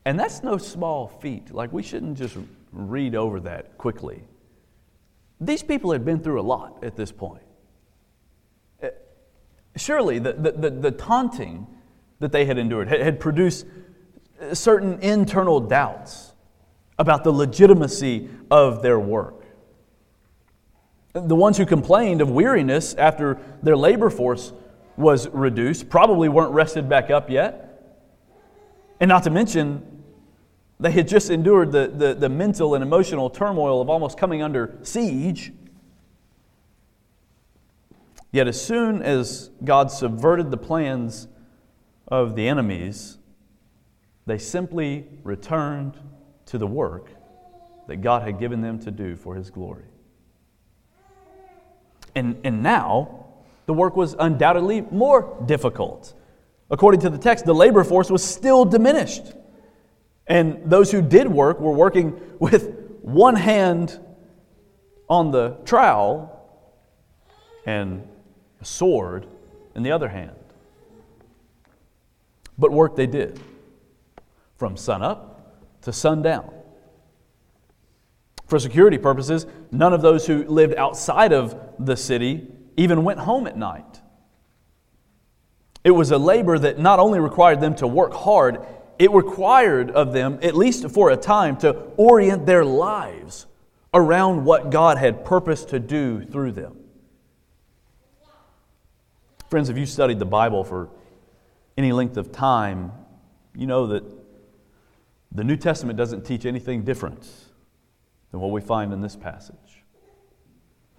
And 0.05 0.17
that's 0.17 0.41
no 0.41 0.57
small 0.57 1.07
feat. 1.07 1.53
Like, 1.53 1.73
we 1.73 1.83
shouldn't 1.83 2.17
just 2.17 2.37
read 2.71 3.13
over 3.13 3.41
that 3.41 3.77
quickly. 3.77 4.23
These 5.41 5.63
people 5.63 5.91
had 5.91 6.05
been 6.05 6.21
through 6.21 6.39
a 6.39 6.47
lot 6.47 6.81
at 6.81 6.95
this 6.95 7.11
point. 7.11 7.43
Uh, 8.81 8.87
surely 9.75 10.19
the, 10.19 10.31
the, 10.31 10.51
the, 10.51 10.69
the 10.69 10.91
taunting 10.91 11.67
that 12.19 12.31
they 12.31 12.45
had 12.45 12.57
endured 12.57 12.87
had, 12.87 13.01
had 13.01 13.19
produced 13.19 13.65
certain 14.53 14.99
internal 15.01 15.59
doubts. 15.59 16.31
about 16.99 17.23
the 17.23 17.31
legitimacy 17.31 18.29
of 18.49 18.81
their 18.81 18.99
work. 18.99 19.45
The 21.13 21.35
ones 21.35 21.57
who 21.57 21.65
complained 21.65 22.21
of 22.21 22.29
weariness 22.29 22.93
after 22.95 23.39
their 23.61 23.77
labor 23.77 24.09
force 24.09 24.53
was 24.95 25.27
reduced 25.29 25.89
probably 25.89 26.29
weren't 26.29 26.51
rested 26.53 26.89
back 26.89 27.09
up 27.11 27.29
yet. 27.29 27.66
And 28.99 29.09
not 29.09 29.23
to 29.23 29.29
mention, 29.29 30.03
they 30.79 30.91
had 30.91 31.07
just 31.07 31.29
endured 31.29 31.71
the, 31.71 31.87
the, 31.87 32.13
the 32.13 32.29
mental 32.29 32.75
and 32.75 32.83
emotional 32.83 33.29
turmoil 33.29 33.81
of 33.81 33.89
almost 33.89 34.17
coming 34.17 34.41
under 34.41 34.77
siege. 34.83 35.51
Yet, 38.31 38.47
as 38.47 38.61
soon 38.61 39.01
as 39.01 39.49
God 39.63 39.91
subverted 39.91 40.51
the 40.51 40.57
plans 40.57 41.27
of 42.07 42.35
the 42.35 42.47
enemies, 42.47 43.17
they 44.25 44.37
simply 44.37 45.07
returned 45.23 45.97
to 46.47 46.57
the 46.57 46.67
work 46.67 47.09
that 47.87 47.97
God 47.97 48.23
had 48.23 48.39
given 48.39 48.61
them 48.61 48.79
to 48.79 48.91
do 48.91 49.15
for 49.15 49.35
His 49.35 49.49
glory. 49.49 49.85
And, 52.13 52.37
and 52.43 52.61
now, 52.61 53.25
the 53.65 53.73
work 53.73 53.95
was 53.95 54.15
undoubtedly 54.19 54.81
more 54.81 55.37
difficult. 55.45 56.13
According 56.69 57.01
to 57.01 57.09
the 57.09 57.17
text, 57.17 57.45
the 57.45 57.55
labor 57.55 57.83
force 57.83 58.09
was 58.09 58.23
still 58.23 58.65
diminished. 58.65 59.33
And 60.27 60.61
those 60.65 60.91
who 60.91 61.01
did 61.01 61.27
work 61.27 61.59
were 61.59 61.71
working 61.71 62.19
with 62.39 62.75
one 63.01 63.35
hand 63.35 63.99
on 65.09 65.31
the 65.31 65.57
trowel 65.63 66.33
and 67.65 68.07
a 68.59 68.65
sword 68.65 69.27
in 69.75 69.83
the 69.83 69.91
other 69.91 70.09
hand. 70.09 70.35
But 72.57 72.71
work 72.71 72.95
they 72.95 73.07
did 73.07 73.39
from 74.57 74.75
sunup 74.75 75.61
to 75.83 75.93
sundown. 75.93 76.51
For 78.47 78.59
security 78.59 78.97
purposes, 78.97 79.45
none 79.71 79.93
of 79.93 80.01
those 80.01 80.25
who 80.25 80.43
lived 80.45 80.75
outside 80.75 81.33
of 81.33 81.55
the 81.79 81.95
city 81.95 82.47
even 82.77 83.03
went 83.03 83.19
home 83.19 83.45
at 83.45 83.57
night. 83.57 84.01
It 85.87 85.91
was 85.91 86.11
a 86.11 86.17
labor 86.17 86.59
that 86.59 86.77
not 86.77 86.99
only 86.99 87.17
required 87.17 87.61
them 87.61 87.73
to 87.75 87.87
work 87.87 88.11
hard, 88.11 88.59
it 88.99 89.09
required 89.09 89.89
of 89.89 90.11
them, 90.11 90.37
at 90.41 90.53
least 90.53 90.89
for 90.89 91.11
a 91.11 91.15
time, 91.15 91.55
to 91.59 91.69
orient 91.95 92.45
their 92.45 92.65
lives 92.65 93.45
around 93.93 94.43
what 94.43 94.69
God 94.69 94.97
had 94.97 95.23
purposed 95.23 95.69
to 95.69 95.79
do 95.79 96.25
through 96.25 96.51
them. 96.51 96.75
Friends, 99.49 99.69
if 99.69 99.77
you 99.77 99.85
studied 99.85 100.19
the 100.19 100.25
Bible 100.25 100.65
for 100.65 100.89
any 101.77 101.93
length 101.93 102.17
of 102.17 102.33
time, 102.33 102.91
you 103.55 103.65
know 103.65 103.87
that 103.87 104.03
the 105.31 105.45
New 105.45 105.55
Testament 105.55 105.95
doesn't 105.95 106.25
teach 106.25 106.45
anything 106.45 106.83
different 106.83 107.25
than 108.31 108.41
what 108.41 108.51
we 108.51 108.59
find 108.59 108.91
in 108.91 108.99
this 108.99 109.15
passage. 109.15 109.55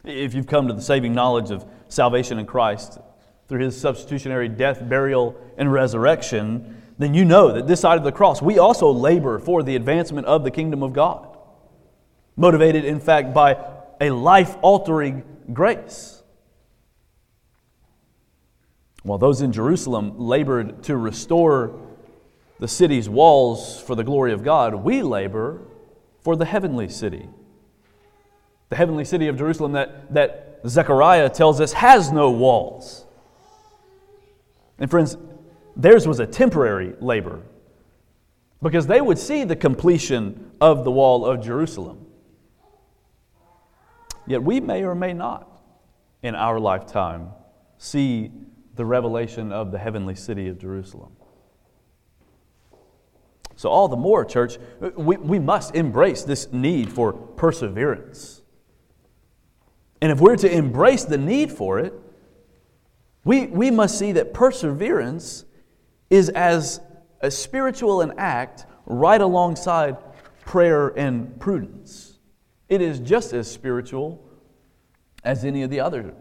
If 0.03 0.33
you've 0.33 0.47
come 0.47 0.67
to 0.67 0.73
the 0.73 0.81
saving 0.81 1.13
knowledge 1.13 1.51
of 1.51 1.67
salvation 1.89 2.39
in 2.39 2.47
Christ 2.47 2.99
through 3.49 3.61
his 3.61 3.81
substitutionary 3.81 4.49
death, 4.49 4.87
burial, 4.89 5.35
and 5.57 5.73
resurrection, 5.73 6.83
then 6.99 7.15
you 7.15 7.25
know 7.25 7.53
that 7.53 7.67
this 7.67 7.81
side 7.81 7.97
of 7.97 8.05
the 8.05 8.13
cross, 8.13 8.43
we 8.43 8.59
also 8.59 8.91
labor 8.91 9.39
for 9.39 9.63
the 9.63 9.77
advancement 9.77 10.27
of 10.27 10.45
the 10.45 10.51
kingdom 10.51 10.83
of 10.83 10.93
God, 10.93 11.37
motivated, 12.37 12.85
in 12.85 13.01
fact, 13.01 13.33
by 13.33 13.57
a 14.01 14.11
life 14.11 14.57
altering 14.63 15.23
grace. 15.53 16.23
While 19.03 19.19
those 19.19 19.41
in 19.41 19.53
Jerusalem 19.53 20.19
labored 20.19 20.83
to 20.85 20.97
restore 20.97 21.81
the 22.59 22.69
city's 22.69 23.09
walls 23.09 23.81
for 23.81 23.95
the 23.95 24.05
glory 24.05 24.33
of 24.33 24.43
God, 24.43 24.75
we 24.75 25.03
labor 25.03 25.63
for 26.21 26.37
the 26.37 26.45
heavenly 26.45 26.89
city. 26.89 27.29
The 28.69 28.77
heavenly 28.77 29.05
city 29.05 29.29
of 29.29 29.39
Jerusalem 29.39 29.73
that, 29.73 30.13
that 30.13 30.61
Zechariah 30.67 31.31
tells 31.31 31.61
us 31.61 31.73
has 31.73 32.13
no 32.13 32.31
walls. 32.31 33.07
And 34.79 34.91
friends, 34.91 35.17
theirs 35.77 36.07
was 36.07 36.21
a 36.21 36.27
temporary 36.27 36.95
labor 37.01 37.43
because 38.63 38.87
they 38.87 39.01
would 39.01 39.19
see 39.19 39.45
the 39.45 39.57
completion 39.57 40.51
of 40.61 40.85
the 40.85 40.91
wall 40.91 41.25
of 41.25 41.43
Jerusalem. 41.45 42.07
Yet 44.27 44.43
we 44.43 44.61
may 44.61 44.85
or 44.85 44.95
may 44.95 45.13
not 45.13 45.49
in 46.23 46.35
our 46.35 46.59
lifetime 46.61 47.31
see 47.79 48.31
the 48.75 48.85
revelation 48.85 49.53
of 49.53 49.73
the 49.73 49.79
heavenly 49.79 50.15
city 50.15 50.49
of 50.49 50.59
Jerusalem. 50.59 51.13
So, 53.57 53.71
all 53.71 53.89
the 53.89 53.97
more, 53.97 54.25
church, 54.25 54.57
we, 54.97 55.17
we 55.17 55.41
must 55.41 55.75
embrace 55.75 56.23
this 56.23 56.53
need 56.53 56.93
for 56.93 57.13
perseverance. 57.13 58.41
And 60.01 60.13
if 60.13 60.21
we're 60.21 60.37
to 60.37 60.51
embrace 60.51 61.05
the 61.05 61.19
need 61.19 61.51
for 61.51 61.81
it, 61.81 61.93
we, 63.29 63.47
we 63.49 63.71
must 63.71 63.99
see 63.99 64.13
that 64.13 64.33
perseverance 64.33 65.45
is 66.09 66.31
as 66.31 66.81
a 67.21 67.31
spiritual 67.31 68.01
an 68.01 68.15
act 68.17 68.65
right 68.87 69.21
alongside 69.21 69.99
prayer 70.47 70.89
and 70.97 71.39
prudence. 71.39 72.21
It 72.71 72.81
is 72.81 73.01
just 73.01 73.35
as 73.35 73.51
spiritual 73.51 74.27
as 75.25 75.45
any 75.45 75.63
of 75.63 75.69
the 75.69 75.79
others. 75.79 76.15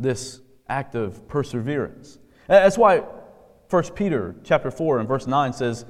This 0.00 0.40
act 0.68 0.96
of 0.96 1.28
perseverance. 1.28 2.18
That's 2.48 2.76
why 2.76 3.04
1 3.70 3.82
Peter 3.94 4.34
chapter 4.42 4.72
4 4.72 4.98
and 4.98 5.06
verse 5.06 5.28
9 5.28 5.52
says, 5.52 5.86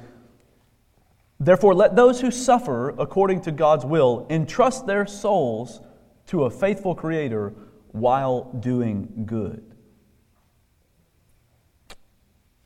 Therefore, 1.41 1.75
let 1.75 1.97
those 1.97 2.21
who 2.21 2.31
suffer 2.31 2.91
according 2.99 3.41
to 3.41 3.53
God's 3.53 3.87
will 3.87 4.27
entrust 4.29 4.87
their 4.87 5.07
souls 5.07 5.81
to 6.27 6.45
a 6.45 6.51
faithful 6.51 6.95
Creator 6.95 7.55
while 7.93 8.53
doing 8.61 9.25
good. 9.25 9.74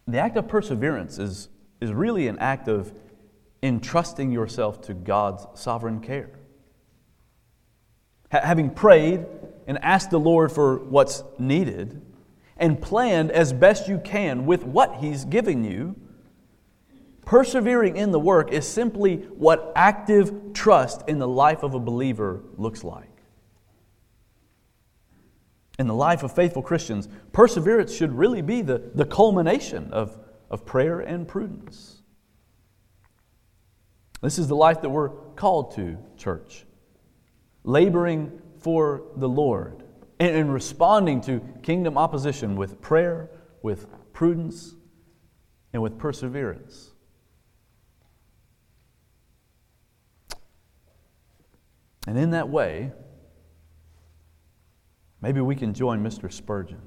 The 0.08 0.18
act 0.18 0.38
of 0.38 0.48
perseverance 0.48 1.18
is, 1.18 1.50
is 1.82 1.92
really 1.92 2.28
an 2.28 2.38
act 2.38 2.66
of 2.66 2.92
entrusting 3.62 4.32
yourself 4.32 4.80
to 4.82 4.94
God's 4.94 5.46
sovereign 5.54 6.00
care. 6.00 6.30
having 8.30 8.70
prayed 8.70 9.26
and 9.66 9.78
asked 9.82 10.10
the 10.10 10.20
Lord 10.20 10.50
for 10.50 10.78
what's 10.78 11.22
needed 11.38 12.02
and 12.56 12.80
planned 12.80 13.30
as 13.30 13.52
best 13.52 13.88
you 13.88 13.98
can 13.98 14.46
with 14.46 14.64
what 14.64 14.96
He's 14.96 15.24
giving 15.24 15.62
you, 15.62 15.94
persevering 17.24 17.96
in 17.96 18.10
the 18.10 18.18
work 18.18 18.50
is 18.50 18.66
simply 18.66 19.16
what 19.16 19.72
active 19.76 20.52
trust 20.54 21.06
in 21.06 21.18
the 21.18 21.28
life 21.28 21.62
of 21.62 21.74
a 21.74 21.78
believer 21.78 22.42
looks 22.56 22.82
like. 22.82 23.07
In 25.78 25.86
the 25.86 25.94
life 25.94 26.22
of 26.22 26.34
faithful 26.34 26.62
Christians, 26.62 27.08
perseverance 27.32 27.94
should 27.94 28.12
really 28.12 28.42
be 28.42 28.62
the, 28.62 28.90
the 28.94 29.04
culmination 29.04 29.92
of, 29.92 30.18
of 30.50 30.66
prayer 30.66 31.00
and 31.00 31.26
prudence. 31.26 32.02
This 34.20 34.38
is 34.38 34.48
the 34.48 34.56
life 34.56 34.82
that 34.82 34.88
we're 34.88 35.10
called 35.36 35.76
to, 35.76 35.98
church. 36.16 36.66
Laboring 37.62 38.42
for 38.58 39.02
the 39.16 39.28
Lord 39.28 39.84
and 40.20 40.34
in 40.34 40.50
responding 40.50 41.20
to 41.22 41.40
kingdom 41.62 41.96
opposition 41.96 42.56
with 42.56 42.80
prayer, 42.80 43.30
with 43.62 43.86
prudence, 44.12 44.74
and 45.72 45.82
with 45.82 45.98
perseverance. 45.98 46.90
And 52.06 52.18
in 52.18 52.30
that 52.30 52.48
way, 52.48 52.92
maybe 55.20 55.40
we 55.40 55.54
can 55.54 55.74
join 55.74 56.02
Mr. 56.02 56.32
Spurgeon 56.32 56.80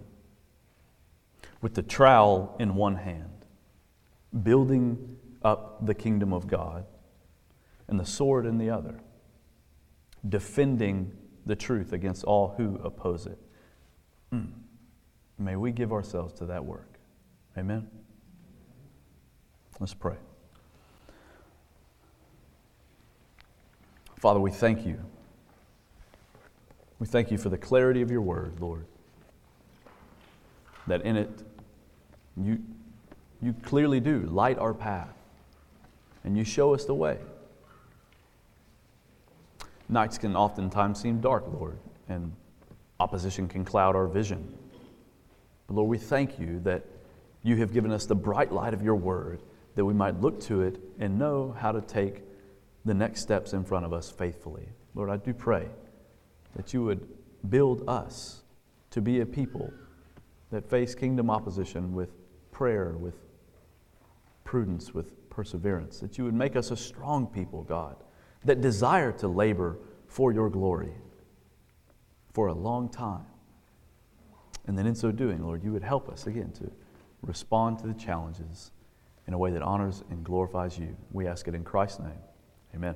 with 1.61 1.75
the 1.75 1.83
trowel 1.83 2.55
in 2.59 2.75
one 2.75 2.95
hand, 2.95 3.45
building 4.43 5.17
up 5.43 5.85
the 5.85 5.93
kingdom 5.93 6.33
of 6.33 6.47
God, 6.47 6.85
and 7.87 7.99
the 7.99 8.05
sword 8.05 8.45
in 8.45 8.57
the 8.57 8.69
other, 8.69 8.99
defending 10.27 11.11
the 11.45 11.55
truth 11.55 11.93
against 11.93 12.23
all 12.23 12.53
who 12.57 12.75
oppose 12.83 13.25
it. 13.25 13.37
Mm. 14.33 14.51
May 15.37 15.55
we 15.55 15.71
give 15.71 15.91
ourselves 15.91 16.33
to 16.33 16.45
that 16.45 16.63
work. 16.63 16.99
Amen. 17.57 17.87
Let's 19.79 19.93
pray. 19.93 20.17
Father, 24.17 24.39
we 24.39 24.51
thank 24.51 24.85
you. 24.85 24.99
We 27.01 27.07
thank 27.07 27.31
you 27.31 27.39
for 27.39 27.49
the 27.49 27.57
clarity 27.57 28.03
of 28.03 28.11
your 28.11 28.21
word, 28.21 28.59
Lord. 28.59 28.85
That 30.85 31.01
in 31.01 31.17
it, 31.17 31.31
you, 32.37 32.59
you 33.41 33.55
clearly 33.63 33.99
do 33.99 34.19
light 34.19 34.59
our 34.59 34.75
path 34.75 35.15
and 36.23 36.37
you 36.37 36.43
show 36.43 36.75
us 36.75 36.85
the 36.85 36.93
way. 36.93 37.17
Nights 39.89 40.19
can 40.19 40.35
oftentimes 40.35 41.01
seem 41.01 41.19
dark, 41.21 41.43
Lord, 41.51 41.79
and 42.07 42.33
opposition 42.99 43.47
can 43.47 43.65
cloud 43.65 43.95
our 43.95 44.05
vision. 44.05 44.55
But 45.65 45.77
Lord, 45.77 45.89
we 45.89 45.97
thank 45.97 46.37
you 46.37 46.59
that 46.65 46.85
you 47.41 47.55
have 47.55 47.73
given 47.73 47.91
us 47.91 48.05
the 48.05 48.13
bright 48.13 48.51
light 48.51 48.75
of 48.75 48.83
your 48.83 48.95
word 48.95 49.41
that 49.73 49.83
we 49.83 49.95
might 49.95 50.21
look 50.21 50.39
to 50.41 50.61
it 50.61 50.79
and 50.99 51.17
know 51.17 51.55
how 51.57 51.71
to 51.71 51.81
take 51.81 52.21
the 52.85 52.93
next 52.93 53.21
steps 53.21 53.53
in 53.53 53.63
front 53.63 53.85
of 53.85 53.91
us 53.91 54.11
faithfully. 54.11 54.69
Lord, 54.93 55.09
I 55.09 55.17
do 55.17 55.33
pray 55.33 55.67
that 56.55 56.73
you 56.73 56.83
would 56.83 57.07
build 57.49 57.83
us 57.87 58.43
to 58.91 59.01
be 59.01 59.21
a 59.21 59.25
people 59.25 59.71
that 60.51 60.69
face 60.69 60.93
kingdom 60.93 61.29
opposition 61.29 61.93
with 61.93 62.09
prayer, 62.51 62.95
with 62.99 63.15
prudence, 64.43 64.93
with 64.93 65.29
perseverance, 65.29 65.99
that 65.99 66.17
you 66.17 66.25
would 66.25 66.33
make 66.33 66.55
us 66.55 66.71
a 66.71 66.77
strong 66.77 67.25
people, 67.25 67.63
God, 67.63 67.95
that 68.43 68.61
desire 68.61 69.11
to 69.13 69.27
labor 69.27 69.77
for 70.07 70.31
your 70.33 70.49
glory 70.49 70.91
for 72.33 72.47
a 72.47 72.53
long 72.53 72.89
time. 72.89 73.25
And 74.67 74.77
then 74.77 74.85
in 74.85 74.95
so 74.95 75.11
doing, 75.11 75.43
Lord, 75.43 75.63
you 75.63 75.71
would 75.71 75.83
help 75.83 76.09
us 76.09 76.27
again 76.27 76.51
to 76.53 76.69
respond 77.21 77.79
to 77.79 77.87
the 77.87 77.93
challenges 77.93 78.71
in 79.27 79.33
a 79.33 79.37
way 79.37 79.51
that 79.51 79.61
honors 79.61 80.03
and 80.09 80.23
glorifies 80.23 80.77
you. 80.77 80.95
We 81.11 81.27
ask 81.27 81.47
it 81.47 81.55
in 81.55 81.63
Christ's 81.63 81.99
name. 81.99 82.19
Amen. 82.75 82.95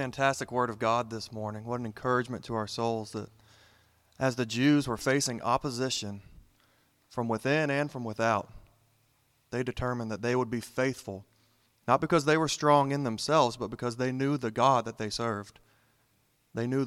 Fantastic 0.00 0.50
word 0.50 0.70
of 0.70 0.78
God 0.78 1.10
this 1.10 1.30
morning. 1.30 1.66
What 1.66 1.78
an 1.78 1.84
encouragement 1.84 2.42
to 2.44 2.54
our 2.54 2.66
souls 2.66 3.12
that 3.12 3.28
as 4.18 4.34
the 4.34 4.46
Jews 4.46 4.88
were 4.88 4.96
facing 4.96 5.42
opposition 5.42 6.22
from 7.10 7.28
within 7.28 7.68
and 7.68 7.92
from 7.92 8.02
without, 8.02 8.48
they 9.50 9.62
determined 9.62 10.10
that 10.10 10.22
they 10.22 10.34
would 10.34 10.48
be 10.48 10.62
faithful, 10.62 11.26
not 11.86 12.00
because 12.00 12.24
they 12.24 12.38
were 12.38 12.48
strong 12.48 12.92
in 12.92 13.04
themselves, 13.04 13.58
but 13.58 13.68
because 13.68 13.96
they 13.96 14.10
knew 14.10 14.38
the 14.38 14.50
God 14.50 14.86
that 14.86 14.96
they 14.96 15.10
served. 15.10 15.60
They 16.54 16.66
knew 16.66 16.78